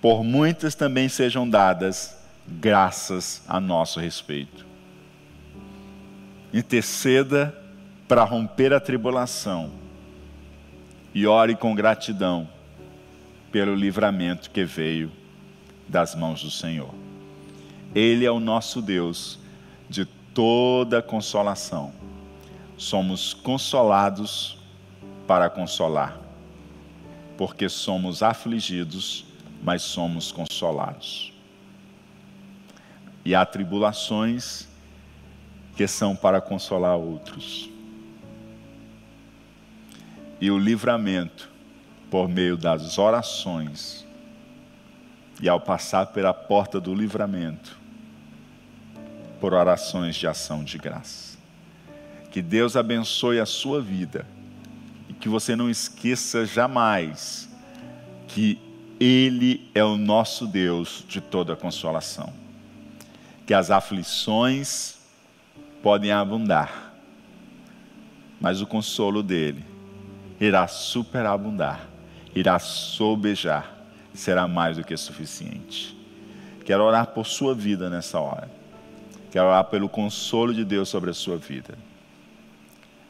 por 0.00 0.24
muitas 0.24 0.74
também 0.74 1.08
sejam 1.08 1.48
dadas 1.48 2.16
graças 2.46 3.42
a 3.46 3.60
nosso 3.60 4.00
respeito. 4.00 4.66
Interceda 6.52 7.54
para 8.08 8.24
romper 8.24 8.72
a 8.72 8.80
tribulação 8.80 9.70
e 11.14 11.26
ore 11.26 11.56
com 11.56 11.74
gratidão 11.74 12.48
pelo 13.50 13.74
livramento 13.74 14.50
que 14.50 14.64
veio 14.64 15.10
das 15.88 16.14
mãos 16.14 16.42
do 16.42 16.50
Senhor. 16.50 16.94
Ele 17.94 18.24
é 18.24 18.30
o 18.30 18.38
nosso 18.38 18.80
Deus 18.80 19.38
de 19.88 20.04
toda 20.04 21.02
consolação. 21.02 21.92
Somos 22.76 23.34
consolados 23.34 24.58
para 25.26 25.50
consolar, 25.50 26.18
porque 27.36 27.68
somos 27.68 28.22
afligidos 28.22 29.26
mas 29.62 29.82
somos 29.82 30.32
consolados. 30.32 31.32
E 33.24 33.34
há 33.34 33.44
tribulações 33.44 34.66
que 35.76 35.86
são 35.86 36.16
para 36.16 36.40
consolar 36.40 36.96
outros. 36.96 37.68
E 40.40 40.50
o 40.50 40.58
livramento 40.58 41.50
por 42.10 42.28
meio 42.28 42.56
das 42.56 42.98
orações 42.98 44.06
e 45.40 45.48
ao 45.48 45.60
passar 45.60 46.06
pela 46.06 46.34
porta 46.34 46.80
do 46.80 46.94
livramento 46.94 47.78
por 49.40 49.54
orações 49.54 50.16
de 50.16 50.26
ação 50.26 50.62
de 50.62 50.76
graça. 50.76 51.38
Que 52.30 52.42
Deus 52.42 52.76
abençoe 52.76 53.40
a 53.40 53.46
sua 53.46 53.80
vida 53.80 54.26
e 55.08 55.12
que 55.14 55.28
você 55.28 55.56
não 55.56 55.70
esqueça 55.70 56.44
jamais 56.44 57.48
que 58.28 58.58
ele 59.00 59.68
é 59.74 59.82
o 59.82 59.96
nosso 59.96 60.46
Deus 60.46 61.04
de 61.08 61.20
toda 61.20 61.56
consolação. 61.56 62.32
Que 63.46 63.54
as 63.54 63.70
aflições 63.70 64.98
podem 65.82 66.12
abundar, 66.12 66.92
mas 68.38 68.60
o 68.60 68.66
consolo 68.66 69.22
dele 69.22 69.69
irá 70.40 70.66
superabundar, 70.66 71.88
irá 72.34 72.58
sobejar, 72.58 73.76
será 74.14 74.48
mais 74.48 74.76
do 74.76 74.84
que 74.84 74.96
suficiente. 74.96 75.96
Quero 76.64 76.82
orar 76.82 77.08
por 77.08 77.26
sua 77.26 77.54
vida 77.54 77.90
nessa 77.90 78.18
hora. 78.18 78.50
Quero 79.30 79.46
orar 79.46 79.64
pelo 79.64 79.88
consolo 79.88 80.54
de 80.54 80.64
Deus 80.64 80.88
sobre 80.88 81.10
a 81.10 81.14
sua 81.14 81.36
vida. 81.36 81.78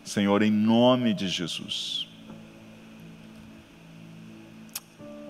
Senhor, 0.04 0.42
em 0.42 0.50
nome 0.50 1.14
de 1.14 1.28
Jesus 1.28 2.10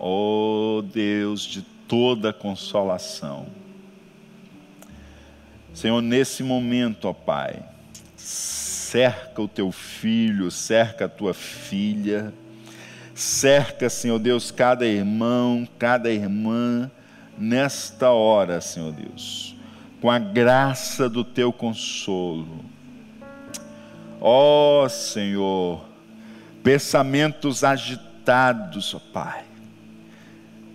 oh 0.00 0.82
Deus 0.82 1.42
de 1.42 1.60
toda 1.86 2.32
consolação. 2.32 3.46
Senhor, 5.74 6.00
nesse 6.00 6.42
momento, 6.42 7.06
ó 7.06 7.12
Pai, 7.12 7.62
cerca 8.90 9.40
o 9.40 9.46
teu 9.46 9.70
filho, 9.70 10.50
cerca 10.50 11.04
a 11.04 11.08
tua 11.08 11.32
filha, 11.32 12.34
cerca, 13.14 13.88
Senhor 13.88 14.18
Deus, 14.18 14.50
cada 14.50 14.84
irmão, 14.84 15.68
cada 15.78 16.10
irmã, 16.10 16.90
nesta 17.38 18.10
hora, 18.10 18.60
Senhor 18.60 18.90
Deus, 18.90 19.54
com 20.00 20.10
a 20.10 20.18
graça 20.18 21.08
do 21.08 21.22
teu 21.22 21.52
consolo. 21.52 22.64
Ó 24.20 24.88
Senhor, 24.88 25.84
pensamentos 26.64 27.62
agitados, 27.62 28.92
ó 28.92 28.98
Pai, 29.12 29.44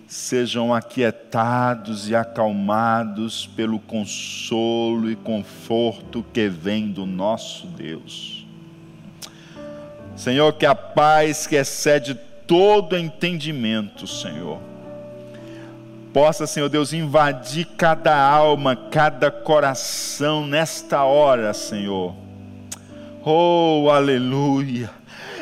sejam 0.08 0.74
aquietados 0.74 2.10
e 2.10 2.16
acalmados 2.16 3.48
pelo 3.48 3.80
consolo 3.80 5.10
e 5.10 5.16
conforto 5.16 6.24
que 6.34 6.48
vem 6.48 6.92
do 6.92 7.06
nosso 7.06 7.68
Deus. 7.68 8.46
Senhor, 10.16 10.54
que 10.54 10.66
a 10.66 10.76
paz 10.76 11.46
que 11.46 11.56
excede 11.56 12.16
todo 12.48 12.98
entendimento, 12.98 14.08
Senhor, 14.08 14.60
possa, 16.14 16.48
Senhor 16.48 16.70
Deus, 16.70 16.94
invadir 16.94 17.66
cada 17.78 18.16
alma, 18.16 18.76
cada 18.76 19.30
coração 19.30 20.48
nesta 20.48 21.04
hora, 21.04 21.54
Senhor. 21.54 22.16
Oh, 23.26 23.90
aleluia! 23.92 24.90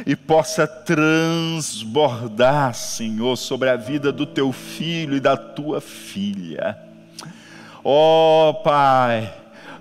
E 0.05 0.15
possa 0.15 0.67
transbordar, 0.67 2.73
Senhor, 2.73 3.37
sobre 3.37 3.69
a 3.69 3.77
vida 3.77 4.11
do 4.11 4.25
teu 4.25 4.51
filho 4.51 5.15
e 5.15 5.19
da 5.19 5.37
tua 5.37 5.79
filha. 5.79 6.75
Ó 7.83 8.49
oh, 8.49 8.55
Pai, 8.55 9.31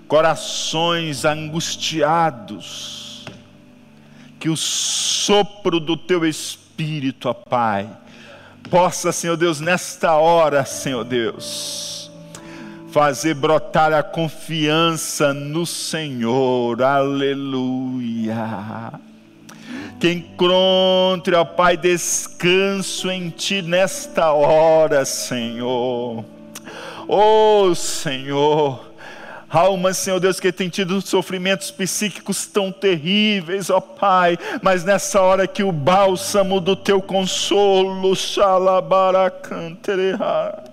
corações 0.07 1.25
angustiados, 1.25 3.25
que 4.39 4.49
o 4.49 4.55
sopro 4.55 5.79
do 5.79 5.97
teu 5.97 6.23
espírito, 6.25 7.29
ó 7.29 7.33
Pai, 7.33 7.89
possa, 8.69 9.11
Senhor 9.11 9.35
Deus, 9.35 9.59
nesta 9.59 10.13
hora, 10.13 10.63
Senhor 10.63 11.03
Deus, 11.03 12.11
fazer 12.91 13.33
brotar 13.33 13.91
a 13.91 14.03
confiança 14.03 15.33
no 15.33 15.65
Senhor, 15.65 16.81
aleluia 16.81 19.01
que 19.99 20.11
encontre, 20.11 21.35
ó 21.35 21.45
Pai, 21.45 21.77
descanso 21.77 23.09
em 23.09 23.29
Ti 23.29 23.61
nesta 23.61 24.31
hora, 24.31 25.05
Senhor. 25.05 26.25
Oh, 27.07 27.73
Senhor. 27.75 28.91
Almas, 29.49 29.97
Senhor 29.97 30.19
Deus, 30.19 30.39
que 30.39 30.51
tem 30.51 30.67
tido 30.67 30.99
sofrimentos 30.99 31.69
psíquicos 31.69 32.47
tão 32.47 32.71
terríveis, 32.71 33.69
ó 33.69 33.79
Pai, 33.79 34.35
mas 34.63 34.83
nessa 34.83 35.21
hora 35.21 35.47
que 35.47 35.61
o 35.61 35.71
bálsamo 35.71 36.59
do 36.59 36.75
teu 36.75 36.99
consolo, 36.99 38.15
xalabaracantereha 38.15 40.72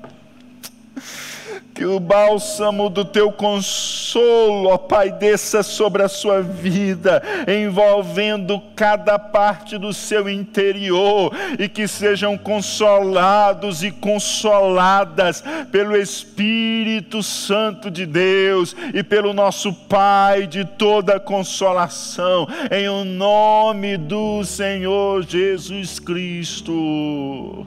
que 1.80 1.86
o 1.86 1.98
bálsamo 1.98 2.90
do 2.90 3.06
teu 3.06 3.32
consolo, 3.32 4.68
ó 4.68 4.76
Pai, 4.76 5.10
desça 5.10 5.62
sobre 5.62 6.02
a 6.02 6.10
sua 6.10 6.42
vida, 6.42 7.22
envolvendo 7.48 8.60
cada 8.76 9.18
parte 9.18 9.78
do 9.78 9.90
seu 9.94 10.28
interior, 10.28 11.34
e 11.58 11.70
que 11.70 11.88
sejam 11.88 12.36
consolados 12.36 13.82
e 13.82 13.90
consoladas 13.90 15.42
pelo 15.72 15.96
Espírito 15.96 17.22
Santo 17.22 17.90
de 17.90 18.04
Deus 18.04 18.76
e 18.92 19.02
pelo 19.02 19.32
nosso 19.32 19.72
Pai 19.72 20.46
de 20.46 20.66
toda 20.66 21.18
consolação, 21.18 22.46
em 22.70 22.90
o 22.90 23.06
nome 23.06 23.96
do 23.96 24.44
Senhor 24.44 25.22
Jesus 25.22 25.98
Cristo. 25.98 27.66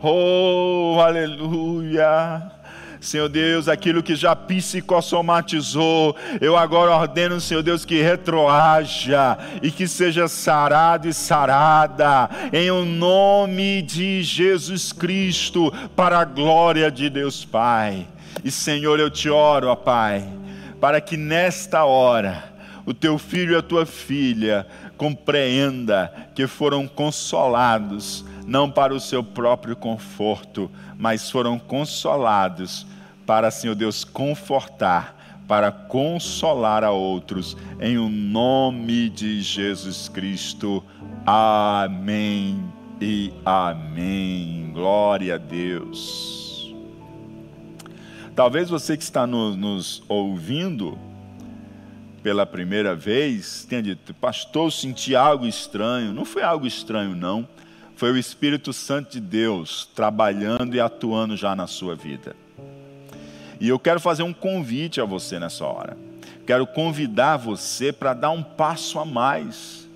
Oh, 0.00 0.98
aleluia. 1.00 2.52
Senhor 3.00 3.28
Deus, 3.28 3.68
aquilo 3.68 4.02
que 4.02 4.14
já 4.14 4.34
psicossomatizou, 4.34 6.16
eu 6.40 6.56
agora 6.56 6.94
ordeno, 6.94 7.40
Senhor 7.40 7.62
Deus, 7.62 7.84
que 7.84 8.00
retroaja 8.00 9.38
e 9.62 9.70
que 9.70 9.86
seja 9.86 10.28
sarado 10.28 11.08
e 11.08 11.14
sarada, 11.14 12.28
em 12.52 12.70
o 12.70 12.84
nome 12.84 13.82
de 13.82 14.22
Jesus 14.22 14.92
Cristo, 14.92 15.72
para 15.94 16.18
a 16.18 16.24
glória 16.24 16.90
de 16.90 17.08
Deus 17.08 17.44
Pai. 17.44 18.06
E 18.44 18.50
Senhor, 18.50 18.98
eu 18.98 19.10
te 19.10 19.28
oro, 19.28 19.68
ó 19.68 19.76
Pai, 19.76 20.28
para 20.80 21.00
que 21.00 21.16
nesta 21.16 21.84
hora 21.84 22.52
o 22.86 22.94
teu 22.94 23.18
filho 23.18 23.52
e 23.52 23.56
a 23.56 23.62
tua 23.62 23.84
filha 23.84 24.66
compreenda 24.96 26.12
que 26.34 26.46
foram 26.46 26.86
consolados 26.88 28.24
não 28.48 28.70
para 28.70 28.94
o 28.94 28.98
seu 28.98 29.22
próprio 29.22 29.76
conforto, 29.76 30.70
mas 30.96 31.30
foram 31.30 31.58
consolados 31.58 32.86
para, 33.26 33.50
Senhor 33.50 33.74
Deus, 33.74 34.04
confortar, 34.04 35.44
para 35.46 35.70
consolar 35.70 36.82
a 36.82 36.90
outros, 36.90 37.54
em 37.78 37.98
o 37.98 38.08
nome 38.08 39.10
de 39.10 39.42
Jesus 39.42 40.08
Cristo. 40.08 40.82
Amém 41.26 42.64
e 42.98 43.30
amém. 43.44 44.70
Glória 44.72 45.34
a 45.34 45.38
Deus. 45.38 46.74
Talvez 48.34 48.70
você 48.70 48.96
que 48.96 49.02
está 49.02 49.26
no, 49.26 49.54
nos 49.54 50.02
ouvindo 50.08 50.98
pela 52.22 52.46
primeira 52.46 52.96
vez 52.96 53.66
tenha 53.68 53.82
dito, 53.82 54.14
pastor, 54.14 54.72
senti 54.72 55.14
algo 55.14 55.46
estranho. 55.46 56.14
Não 56.14 56.24
foi 56.24 56.42
algo 56.42 56.66
estranho, 56.66 57.14
não 57.14 57.46
foi 57.98 58.12
o 58.12 58.16
Espírito 58.16 58.72
Santo 58.72 59.10
de 59.10 59.20
Deus 59.20 59.90
trabalhando 59.92 60.76
e 60.76 60.80
atuando 60.80 61.36
já 61.36 61.56
na 61.56 61.66
sua 61.66 61.96
vida. 61.96 62.36
E 63.58 63.68
eu 63.68 63.76
quero 63.76 63.98
fazer 63.98 64.22
um 64.22 64.32
convite 64.32 65.00
a 65.00 65.04
você 65.04 65.40
nessa 65.40 65.64
hora. 65.64 65.98
Quero 66.46 66.64
convidar 66.64 67.36
você 67.38 67.92
para 67.92 68.14
dar 68.14 68.30
um 68.30 68.40
passo 68.40 69.00
a 69.00 69.04
mais. 69.04 69.88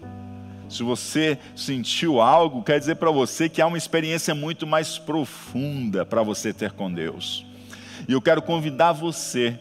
Se 0.69 0.83
você 0.83 1.39
sentiu 1.55 2.21
algo, 2.21 2.65
quer 2.65 2.81
dizer 2.81 2.97
para 2.97 3.13
você 3.13 3.49
que 3.49 3.63
há 3.63 3.69
uma 3.69 3.79
experiência 3.79 4.35
muito 4.35 4.67
mais 4.67 4.99
profunda 4.99 6.05
para 6.05 6.25
você 6.25 6.53
ter 6.53 6.73
com 6.73 6.93
Deus. 6.93 7.47
E 8.09 8.13
eu 8.15 8.21
quero 8.21 8.43
convidar 8.43 8.91
você 8.91 9.61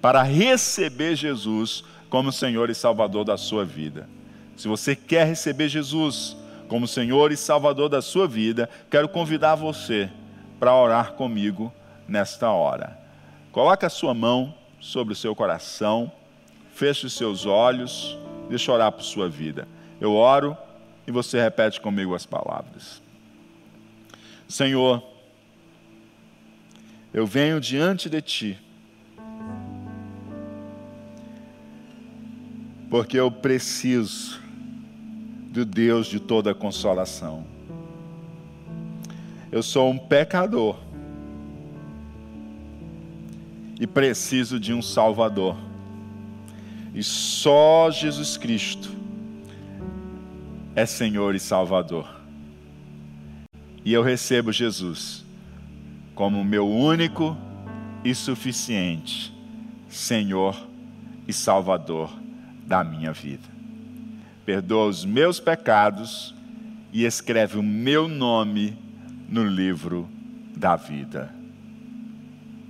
para 0.00 0.22
receber 0.22 1.14
Jesus 1.14 1.84
como 2.08 2.32
Senhor 2.32 2.70
e 2.70 2.74
Salvador 2.74 3.26
da 3.26 3.36
sua 3.36 3.66
vida. 3.66 4.08
Se 4.56 4.66
você 4.66 4.96
quer 4.96 5.26
receber 5.26 5.68
Jesus, 5.68 6.38
como 6.68 6.86
Senhor 6.86 7.32
e 7.32 7.36
Salvador 7.36 7.88
da 7.88 8.02
sua 8.02 8.26
vida, 8.26 8.68
quero 8.90 9.08
convidar 9.08 9.54
você 9.54 10.10
para 10.58 10.74
orar 10.74 11.12
comigo 11.12 11.72
nesta 12.08 12.50
hora. 12.50 12.98
Coloque 13.52 13.86
a 13.86 13.90
sua 13.90 14.12
mão 14.12 14.54
sobre 14.80 15.12
o 15.12 15.16
seu 15.16 15.34
coração, 15.34 16.10
feche 16.72 17.06
os 17.06 17.12
seus 17.14 17.46
olhos, 17.46 18.18
deixa 18.48 18.72
orar 18.72 18.92
por 18.92 19.02
sua 19.02 19.28
vida. 19.28 19.66
Eu 20.00 20.14
oro 20.14 20.56
e 21.06 21.10
você 21.10 21.40
repete 21.40 21.80
comigo 21.80 22.14
as 22.14 22.26
palavras. 22.26 23.02
Senhor, 24.48 25.02
eu 27.12 27.26
venho 27.26 27.60
diante 27.60 28.08
de 28.10 28.20
Ti, 28.20 28.60
porque 32.90 33.18
eu 33.18 33.30
preciso 33.30 34.45
do 35.56 35.64
Deus 35.64 36.06
de 36.06 36.20
toda 36.20 36.54
consolação. 36.54 37.46
Eu 39.50 39.62
sou 39.62 39.90
um 39.90 39.96
pecador 39.96 40.76
e 43.80 43.86
preciso 43.86 44.60
de 44.60 44.74
um 44.74 44.82
Salvador. 44.82 45.56
E 46.94 47.02
só 47.02 47.90
Jesus 47.90 48.36
Cristo 48.36 48.90
é 50.74 50.84
Senhor 50.84 51.34
e 51.34 51.40
Salvador. 51.40 52.06
E 53.82 53.94
eu 53.94 54.02
recebo 54.02 54.52
Jesus 54.52 55.24
como 56.14 56.44
meu 56.44 56.68
único 56.68 57.34
e 58.04 58.14
suficiente 58.14 59.32
Senhor 59.88 60.54
e 61.26 61.32
Salvador 61.32 62.12
da 62.66 62.84
minha 62.84 63.10
vida 63.10 63.55
perdoa 64.46 64.86
os 64.86 65.04
meus 65.04 65.40
pecados 65.40 66.32
e 66.92 67.04
escreve 67.04 67.58
o 67.58 67.62
meu 67.64 68.06
nome 68.06 68.78
no 69.28 69.44
livro 69.44 70.08
da 70.56 70.76
vida. 70.76 71.34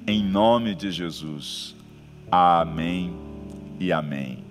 Em 0.07 0.25
nome 0.25 0.75
de 0.75 0.91
Jesus. 0.91 1.77
Amém 2.33 3.15
e 3.79 3.93
amém. 3.93 4.43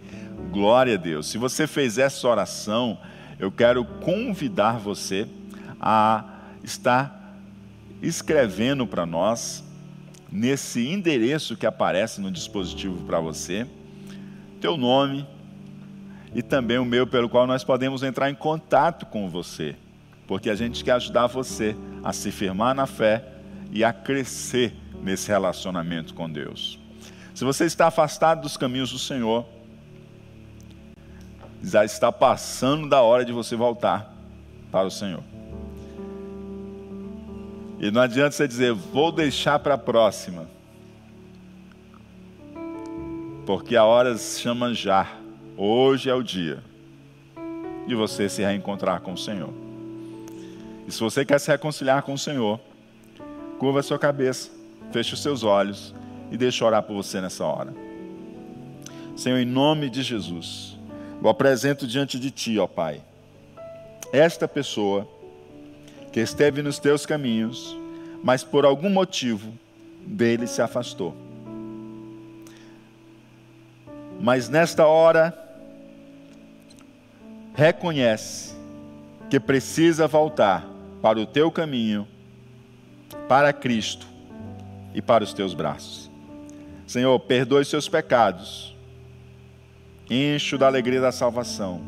Glória 0.51 0.93
a 0.93 0.97
Deus. 0.97 1.26
Se 1.26 1.39
você 1.39 1.65
fez 1.65 1.97
essa 1.97 2.28
oração, 2.28 2.99
eu 3.39 3.51
quero 3.51 3.84
convidar 3.84 4.78
você 4.78 5.28
a 5.82 6.23
estar 6.63 7.36
escrevendo 8.03 8.86
para 8.86 9.03
nós 9.03 9.63
nesse 10.32 10.88
endereço 10.88 11.57
que 11.57 11.65
aparece 11.65 12.21
no 12.21 12.30
dispositivo 12.30 13.03
para 13.05 13.19
você, 13.19 13.65
teu 14.61 14.78
nome 14.78 15.26
e 16.36 16.44
também 16.44 16.78
o 16.78 16.84
meu 16.84 17.08
pelo 17.08 17.30
qual 17.30 17.48
nós 17.48 17.64
podemos 17.64 18.04
entrar 18.04 18.30
em 18.30 18.36
contato 18.36 19.06
com 19.06 19.30
você, 19.30 19.74
porque 20.28 20.50
a 20.50 20.56
gente 20.56 20.84
quer 20.84 20.92
ajudar 20.92 21.28
você 21.28 21.74
a 22.04 22.12
se 22.12 22.30
firmar 22.30 22.76
na 22.76 22.86
fé 22.86 23.26
e 23.72 23.86
a 23.86 23.94
crescer 23.94 24.76
nesse 25.02 25.30
relacionamento 25.30 26.14
com 26.14 26.30
Deus. 26.30 26.78
Se 27.34 27.46
você 27.46 27.64
está 27.64 27.88
afastado 27.88 28.42
dos 28.42 28.58
caminhos 28.58 28.92
do 28.92 29.00
Senhor, 29.00 29.46
já 31.64 31.86
está 31.86 32.12
passando 32.12 32.90
da 32.90 33.02
hora 33.02 33.24
de 33.24 33.32
você 33.32 33.56
voltar 33.56 34.14
para 34.70 34.86
o 34.86 34.92
Senhor. 34.92 35.24
E 37.80 37.90
não 37.92 38.02
adianta 38.02 38.32
você 38.32 38.48
dizer, 38.48 38.74
vou 38.74 39.12
deixar 39.12 39.60
para 39.60 39.76
a 39.76 39.78
próxima. 39.78 40.48
Porque 43.46 43.76
a 43.76 43.86
hora 43.86 44.18
se 44.18 44.42
chama 44.42 44.74
já. 44.74 45.24
Hoje 45.58 46.10
é 46.10 46.14
o 46.14 46.22
dia 46.22 46.62
de 47.88 47.95
você 47.95 48.28
se 48.28 48.41
reencontrar 48.41 48.99
com 48.99 49.14
o 49.14 49.18
Senhor. 49.18 49.53
E 50.86 50.91
se 50.91 50.99
você 50.99 51.24
quer 51.24 51.39
se 51.39 51.49
reconciliar 51.49 52.03
com 52.03 52.14
o 52.14 52.18
Senhor, 52.18 52.60
curva 53.58 53.80
a 53.80 53.84
sua 53.84 53.97
cabeça, 53.97 54.51
feche 54.91 55.14
os 55.14 55.22
seus 55.22 55.43
olhos 55.43 55.95
e 56.30 56.36
deixe 56.36 56.62
orar 56.62 56.84
por 56.84 56.93
você 56.93 57.22
nessa 57.22 57.45
hora. 57.45 57.74
Senhor, 59.16 59.38
em 59.38 59.45
nome 59.45 59.89
de 59.89 60.03
Jesus, 60.03 60.78
eu 61.24 61.30
apresento 61.30 61.88
diante 61.88 62.20
de 62.20 62.32
Ti, 62.32 62.60
ó 62.60 62.68
Pai, 62.68 63.01
esta 64.12 64.49
pessoa 64.49 65.08
que 66.12 66.20
esteve 66.20 66.62
nos 66.62 66.80
teus 66.80 67.06
caminhos, 67.06 67.78
mas 68.22 68.43
por 68.43 68.66
algum 68.66 68.89
motivo 68.89 69.53
dele 70.06 70.47
se 70.47 70.62
afastou. 70.62 71.16
Mas 74.20 74.49
nesta 74.49 74.86
hora, 74.86 75.45
reconhece 77.56 78.53
que 79.30 79.39
precisa 79.39 80.08
voltar 80.08 80.68
para 81.01 81.20
o 81.20 81.26
teu 81.26 81.49
caminho, 81.49 82.08
para 83.28 83.53
Cristo 83.53 84.06
e 84.93 85.01
para 85.01 85.24
os 85.24 85.34
teus 85.34 85.53
braços. 85.53 86.12
Senhor, 86.86 87.18
perdoe 87.22 87.66
seus 87.66 87.88
pecados, 87.88 88.76
enche-o 90.10 90.60
da 90.60 90.68
alegria 90.68 91.01
da 91.01 91.12
salvação, 91.12 91.82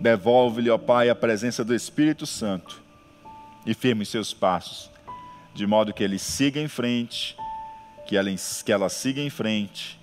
devolve-lhe, 0.00 0.68
ó 0.68 0.76
Pai, 0.76 1.08
a 1.08 1.14
presença 1.14 1.64
do 1.64 1.74
Espírito 1.74 2.26
Santo 2.26 2.82
e 3.64 3.72
firme 3.72 4.04
seus 4.04 4.34
passos, 4.34 4.90
de 5.54 5.66
modo 5.66 5.94
que 5.94 6.02
ele 6.02 6.18
siga 6.18 6.60
em 6.60 6.68
frente, 6.68 7.36
que 8.06 8.16
ela, 8.16 8.28
que 8.64 8.72
ela 8.72 8.88
siga 8.88 9.20
em 9.20 9.30
frente 9.30 9.98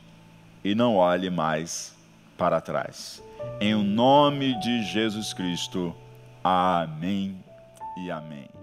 e 0.63 0.73
não 0.73 0.95
olhe 0.95 1.29
mais 1.29 1.93
para 2.37 2.61
trás. 2.61 3.21
Em 3.61 3.75
nome 3.75 4.59
de 4.59 4.83
Jesus 4.83 5.33
Cristo. 5.33 5.95
Amém 6.43 7.43
e 7.97 8.09
amém. 8.09 8.58